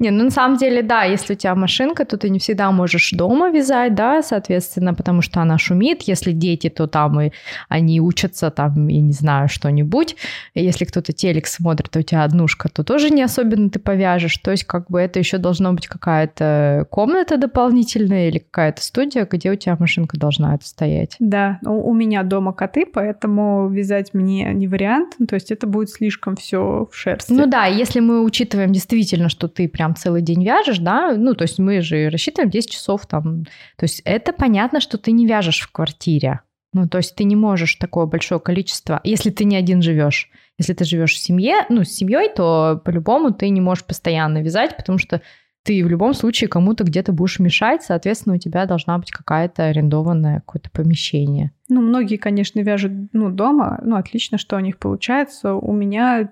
[0.00, 3.10] Не, ну на самом деле, да, если у тебя машинка, то ты не всегда можешь
[3.10, 6.02] дома вязать, да, соответственно, потому что она шумит.
[6.02, 7.32] Если дети, то там и
[7.68, 10.16] они учатся, там, я не знаю, что-нибудь.
[10.54, 14.38] Если кто-то телек смотрит, то у тебя однушка, то тоже не особенно ты повяжешь.
[14.38, 19.50] То есть как бы это еще должно быть какая-то комната дополнительная или какая-то студия, где
[19.50, 21.16] у тебя машинка должна это стоять.
[21.18, 25.16] Да, у, у меня дома коты, поэтому вязать мне не вариант.
[25.18, 27.32] Ну, То есть это будет слишком все в шерсти.
[27.34, 31.42] Ну да, если мы учитываем действительно, что ты прям целый день вяжешь, да, ну то
[31.42, 33.44] есть мы же рассчитываем 10 часов там,
[33.76, 36.40] то есть это понятно, что ты не вяжешь в квартире,
[36.72, 40.72] ну то есть ты не можешь такое большое количество, если ты не один живешь, если
[40.72, 44.98] ты живешь в семье, ну с семьей, то по-любому ты не можешь постоянно вязать, потому
[44.98, 45.20] что
[45.62, 50.40] ты в любом случае кому-то где-то будешь мешать, соответственно, у тебя должна быть какая-то арендованное
[50.40, 51.52] какое-то помещение.
[51.68, 53.78] Ну, многие, конечно, вяжут ну, дома.
[53.84, 55.54] Ну, отлично, что у них получается.
[55.54, 56.30] У меня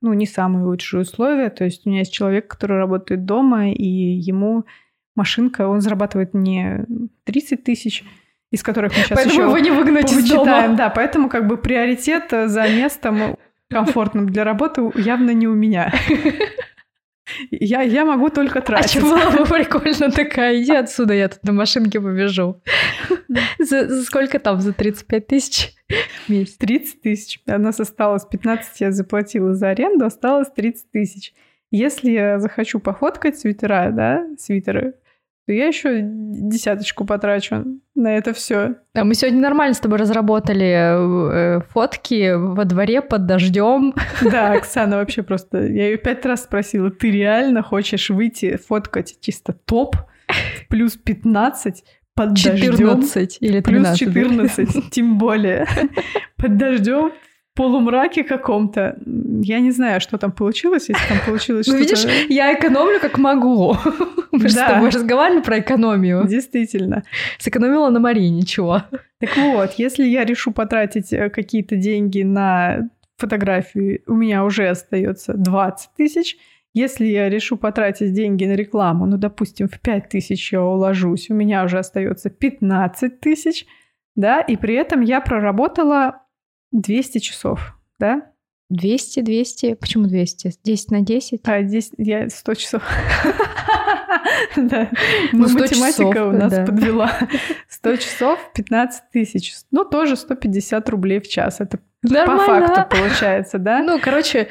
[0.00, 1.50] ну, не самые лучшие условия.
[1.50, 4.64] То есть у меня есть человек, который работает дома, и ему
[5.16, 6.84] машинка, он зарабатывает не
[7.24, 8.04] 30 тысяч,
[8.50, 10.76] из которых мы сейчас еще не выгнать повычитаем.
[10.76, 13.36] Да, поэтому как бы приоритет за местом
[13.68, 15.92] комфортным для работы явно не у меня.
[17.50, 19.02] Я, я могу только тратить.
[19.02, 22.62] А бы прикольно такая, иди отсюда, я тут на машинке побежу.
[23.58, 25.74] За, за сколько там, за 35 тысяч
[26.28, 26.56] месяц?
[26.56, 27.40] 30 тысяч.
[27.46, 31.34] У нас осталось 15, я заплатила за аренду, осталось 30 тысяч.
[31.70, 34.94] Если я захочу пофоткать свитера, да, свитеры,
[35.48, 38.74] то я еще десяточку потрачу на это все.
[38.92, 43.94] А мы сегодня нормально с тобой разработали э, фотки во дворе под дождем.
[44.30, 45.66] Да, Оксана вообще просто...
[45.66, 49.96] Я ее пять раз спросила, ты реально хочешь выйти фоткать чисто топ
[50.68, 51.82] плюс 15
[52.12, 54.12] под 14 дождем, или 13.
[54.12, 55.66] Плюс 14, тем более.
[56.36, 57.12] Под дождем
[57.58, 58.96] полумраке каком-то.
[59.42, 62.06] Я не знаю, что там получилось, если там получилось ну, что-то...
[62.06, 63.76] видишь, я экономлю как могу.
[64.32, 66.24] Мы же с тобой разговаривали про экономию.
[66.28, 67.02] Действительно.
[67.38, 68.82] Сэкономила на Марии, ничего.
[69.18, 75.34] Так вот, если я решу потратить э, какие-то деньги на фотографию, у меня уже остается
[75.34, 76.36] 20 тысяч.
[76.74, 81.34] Если я решу потратить деньги на рекламу, ну, допустим, в 5 тысяч я уложусь, у
[81.34, 83.66] меня уже остается 15 тысяч,
[84.14, 86.22] да, и при этом я проработала
[86.72, 88.32] 200 часов, да?
[88.70, 90.52] 200, 200, почему 200?
[90.62, 91.40] 10 на 10?
[91.44, 92.82] А, 10, я 100 часов.
[94.56, 94.90] Да,
[95.32, 97.12] ну, математика у нас подвела.
[97.68, 99.54] 100 часов, 15 тысяч.
[99.70, 101.60] Ну, тоже 150 рублей в час.
[101.60, 103.82] Это по факту получается, да?
[103.82, 104.48] Ну, короче,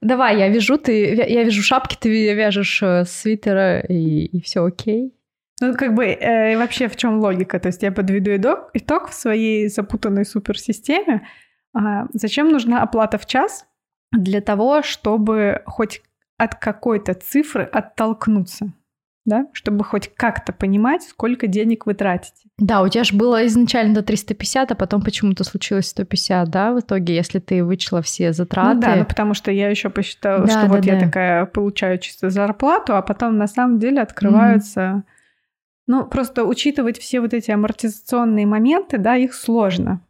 [0.00, 5.14] давай, я вяжу, ты, я вяжу шапки, ты вяжешь э, свитера, и, и все окей.
[5.60, 7.58] Ну, как бы э, вообще в чем логика?
[7.58, 11.26] То есть я подведу итог, итог в своей запутанной суперсистеме.
[11.74, 13.66] А, зачем нужна оплата в час?
[14.12, 16.02] Для того, чтобы хоть
[16.36, 18.72] от какой-то цифры оттолкнуться
[19.26, 22.48] да, чтобы хоть как-то понимать, сколько денег вы тратите.
[22.58, 26.80] Да, у тебя же было изначально до 350, а потом почему-то случилось 150, да, в
[26.80, 28.74] итоге, если ты вычла все затраты.
[28.74, 30.92] Ну да, ну потому что я еще посчитала, да, что да, вот да.
[30.92, 34.80] я такая получаю чисто зарплату, а потом на самом деле открываются...
[34.80, 35.02] Mm-hmm.
[35.86, 40.00] Ну, просто учитывать все вот эти амортизационные моменты, да, их сложно.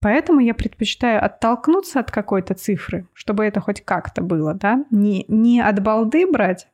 [0.00, 5.60] Поэтому я предпочитаю оттолкнуться от какой-то цифры, чтобы это хоть как-то было, да, не, не
[5.60, 6.68] от балды брать,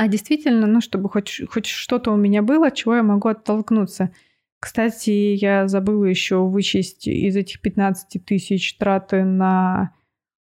[0.00, 4.12] а действительно, ну, чтобы хоть, хоть что-то у меня было, от чего я могу оттолкнуться.
[4.60, 9.90] Кстати, я забыла еще вычесть из этих 15 тысяч траты на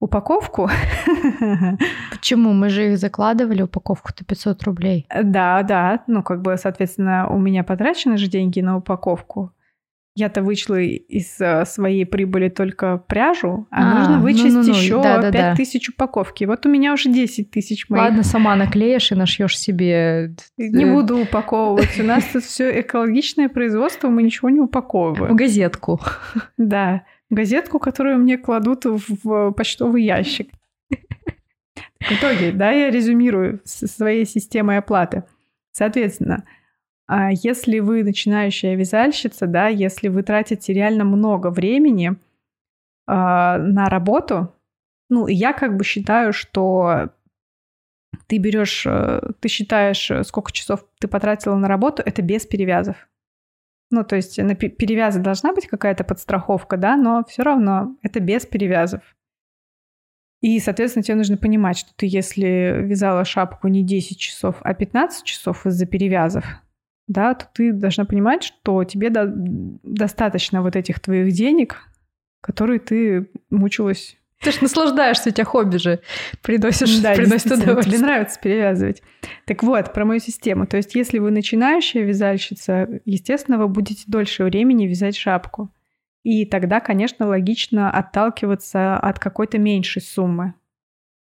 [0.01, 0.71] упаковку.
[2.11, 2.55] Почему?
[2.55, 5.07] Мы же их закладывали, упаковку-то 500 рублей.
[5.23, 6.03] Да, да.
[6.07, 9.53] Ну, как бы, соответственно, у меня потрачены же деньги на упаковку.
[10.15, 14.75] Я-то вычла из э, своей прибыли только пряжу, а, а нужно вычесть ну, ну, ну,
[14.75, 15.57] еще да, да, 5 да.
[15.57, 16.45] тысяч упаковки.
[16.45, 18.05] Вот у меня уже 10 тысяч моих.
[18.05, 20.35] Ладно, сама наклеишь и нашьешь себе...
[20.59, 21.99] Не э, буду упаковывать.
[21.99, 25.33] У нас тут все экологичное производство, мы ничего не упаковываем.
[25.33, 25.99] В газетку.
[26.59, 30.51] Да, газетку, которую мне кладут в почтовый ящик.
[30.91, 35.25] В итоге, да, я резюмирую своей системой оплаты.
[35.71, 36.62] Соответственно, а
[37.09, 42.15] если вы начинающая вязальщица, да, если вы тратите реально много времени э,
[43.07, 44.55] на работу,
[45.11, 47.11] ну, я как бы считаю, что
[48.27, 52.97] ты берешь, э, ты считаешь, сколько часов ты потратила на работу, это без перевязов.
[53.91, 58.47] Ну, то есть на перевязы должна быть какая-то подстраховка, да, но все равно это без
[58.47, 59.03] перевязов.
[60.41, 65.25] И, соответственно, тебе нужно понимать, что ты, если вязала шапку не 10 часов, а 15
[65.25, 66.45] часов из-за перевязов,
[67.09, 69.33] да, то ты должна понимать, что тебе до-
[69.83, 71.89] достаточно вот этих твоих денег,
[72.41, 74.17] которые ты мучилась.
[74.41, 76.01] Ты же наслаждаешься, у тебя хобби же
[76.43, 77.97] приносишь, да, приносит удовольствие.
[77.97, 79.03] Тебе нравится перевязывать.
[79.47, 80.67] Так вот, про мою систему.
[80.67, 85.73] То есть, если вы начинающая вязальщица, естественно, вы будете дольше времени вязать шапку.
[86.25, 90.55] И тогда, конечно, логично отталкиваться от какой-то меньшей суммы.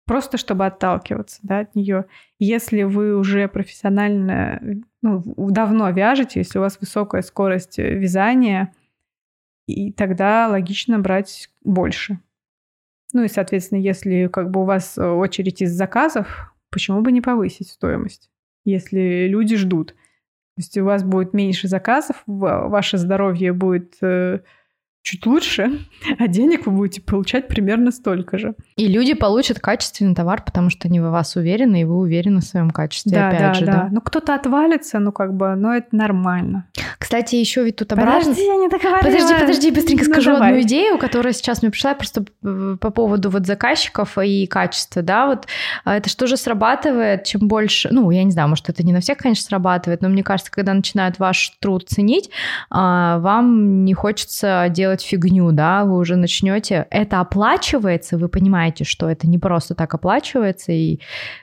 [0.06, 2.06] Просто чтобы отталкиваться да, от нее.
[2.38, 4.62] Если вы уже профессионально
[5.02, 8.74] ну, давно вяжете, если у вас высокая скорость э, вязания,
[9.68, 12.20] и тогда логично брать больше.
[13.14, 17.22] Ну и, соответственно, если как бы у вас э, очередь из заказов, почему бы не
[17.22, 18.30] повысить стоимость,
[18.64, 19.96] если люди ждут.
[20.56, 24.40] То есть у вас будет меньше заказов, ваше здоровье будет э,
[25.06, 25.86] чуть лучше,
[26.20, 28.56] а денег вы будете получать примерно столько же.
[28.76, 32.44] И люди получат качественный товар, потому что они в вас уверены, и вы уверены в
[32.44, 33.12] своем качестве.
[33.12, 33.72] Да, опять да, же, да.
[33.72, 33.90] да.
[33.92, 36.66] Ну, кто-то отвалится, ну, как бы, но это нормально.
[36.98, 38.22] Кстати, еще ведь тут обратно...
[38.22, 39.00] Подожди, я не договорила.
[39.02, 40.50] Подожди, подожди, быстренько ну, скажу давай.
[40.50, 45.46] одну идею, которая сейчас мне пришла просто по поводу вот заказчиков и качества, да, вот
[45.84, 49.02] а, это что же срабатывает, чем больше, ну, я не знаю, может, это не на
[49.02, 52.32] всех, конечно, срабатывает, но мне кажется, когда начинают ваш труд ценить,
[52.72, 58.84] а, вам не хочется делать делать фигню, да, вы уже начнете, это оплачивается, вы понимаете,
[58.84, 61.00] что это не просто так оплачивается, и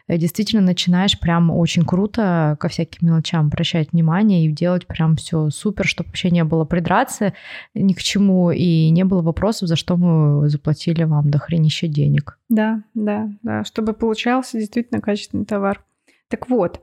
[0.09, 5.51] э, действительно начинаешь прям очень круто ко всяким мелочам обращать внимание и делать прям все
[5.51, 7.33] супер, чтобы вообще не было придраться
[7.75, 12.39] ни к чему, и не было вопросов, за что мы заплатили вам до хренища денег.
[12.49, 15.85] Да, да, да, чтобы получался действительно качественный товар.
[16.29, 16.81] Так вот,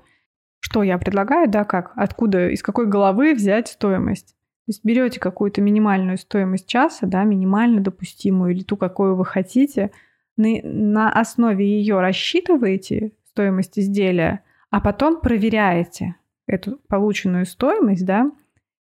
[0.60, 4.36] что я предлагаю, да, как, откуда, из какой головы взять стоимость.
[4.70, 9.90] То есть берете какую-то минимальную стоимость часа, да, минимально допустимую или ту, какую вы хотите,
[10.38, 18.32] на, основе ее рассчитываете стоимость изделия, а потом проверяете эту полученную стоимость, да,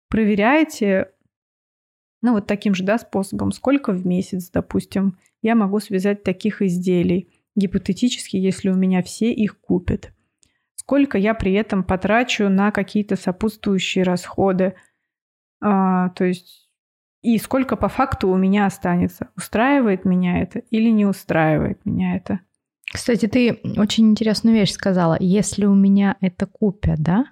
[0.09, 1.09] проверяете,
[2.21, 7.29] ну, вот таким же, да, способом, сколько в месяц, допустим, я могу связать таких изделий,
[7.55, 10.11] гипотетически, если у меня все их купят
[10.89, 14.73] сколько я при этом потрачу на какие-то сопутствующие расходы.
[15.61, 16.69] А, то есть
[17.21, 19.29] и сколько по факту у меня останется.
[19.35, 22.39] Устраивает меня это или не устраивает меня это.
[22.91, 25.17] Кстати, ты очень интересную вещь сказала.
[25.19, 27.25] Если у меня это купят, да?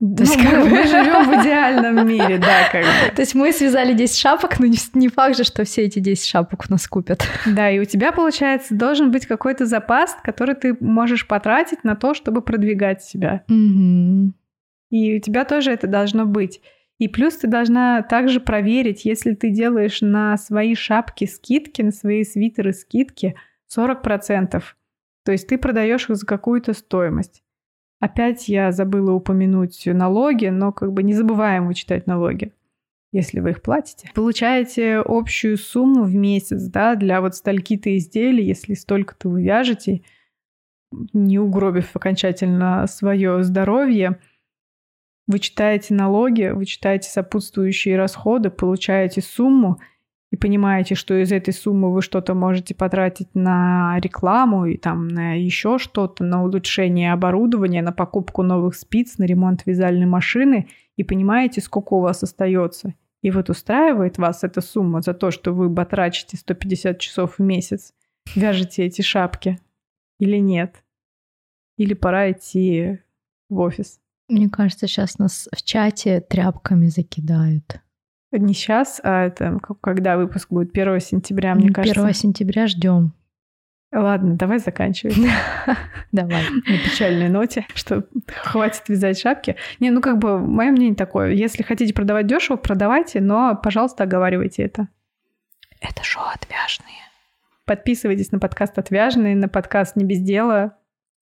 [0.00, 3.14] То есть, ну, как мы, мы живем в идеальном мире, да, как бы.
[3.14, 6.26] То есть мы связали 10 шапок, но не, не факт же, что все эти 10
[6.26, 7.24] шапок у нас купят.
[7.46, 12.14] Да, и у тебя, получается, должен быть какой-то запас, который ты можешь потратить на то,
[12.14, 13.44] чтобы продвигать себя.
[13.48, 14.32] Угу.
[14.90, 16.60] И у тебя тоже это должно быть.
[17.02, 22.22] И плюс ты должна также проверить, если ты делаешь на свои шапки скидки, на свои
[22.22, 23.34] свитеры скидки
[23.76, 24.62] 40%.
[25.24, 27.42] То есть ты продаешь их за какую-то стоимость.
[27.98, 32.52] Опять я забыла упомянуть налоги, но как бы не забываем вычитать налоги,
[33.10, 34.08] если вы их платите.
[34.14, 40.02] Получаете общую сумму в месяц, да, для вот стальки-то изделий, если столько-то вы вяжете,
[41.12, 44.20] не угробив окончательно свое здоровье,
[45.32, 49.80] вы читаете налоги, вы читаете сопутствующие расходы, получаете сумму–
[50.32, 55.34] и понимаете, что из этой суммы вы что-то можете потратить на рекламу и там на
[55.34, 61.60] еще что-то, на улучшение оборудования, на покупку новых спиц, на ремонт вязальной машины, и понимаете,
[61.60, 62.94] сколько у вас остается.
[63.20, 67.92] И вот устраивает вас эта сумма за то, что вы батрачите 150 часов в месяц,
[68.34, 69.60] вяжете эти шапки
[70.18, 70.82] или нет?
[71.76, 73.00] Или пора идти
[73.50, 74.00] в офис?
[74.32, 77.82] Мне кажется, сейчас нас в чате тряпками закидают.
[78.30, 82.00] Не сейчас, а это когда выпуск будет 1 сентября, мне 1 кажется.
[82.00, 83.12] 1 сентября ждем.
[83.92, 85.18] Ладно, давай заканчивать.
[86.12, 86.44] Давай.
[86.50, 89.56] На печальной ноте, что хватит вязать шапки.
[89.80, 91.32] Не, ну как бы мое мнение такое.
[91.32, 94.88] Если хотите продавать дешево, продавайте, но, пожалуйста, оговаривайте это.
[95.82, 97.02] Это шоу «Отвяжные».
[97.66, 100.78] Подписывайтесь на подкаст «Отвяжные», на подкаст «Не без дела».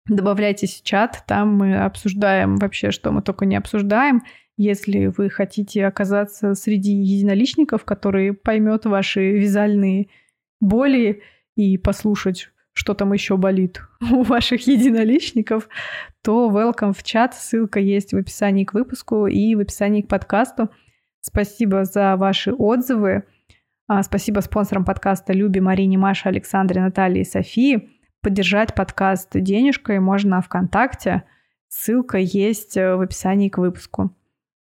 [0.08, 4.24] Добавляйтесь в чат, там мы обсуждаем вообще, что мы только не обсуждаем.
[4.56, 10.08] Если вы хотите оказаться среди единоличников, которые поймет ваши вязальные
[10.60, 11.22] боли
[11.56, 13.82] и послушать, что там еще болит
[14.12, 15.68] у ваших единоличников,
[16.24, 17.36] то welcome в чат.
[17.36, 20.70] Ссылка есть в описании к выпуску и в описании к подкасту.
[21.20, 23.24] Спасибо за ваши отзывы.
[23.88, 27.97] А, спасибо спонсорам подкаста Любе, Марине, Маше, Александре, Наталье и Софии.
[28.22, 31.24] Поддержать подкаст денежкой можно ВКонтакте.
[31.70, 34.14] Ссылка есть э, в описании к выпуску.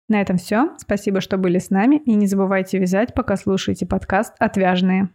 [0.08, 0.74] На этом все.
[0.78, 1.98] Спасибо, что были с нами.
[2.06, 5.10] И не забывайте вязать, пока слушаете подкаст «Отвяжные».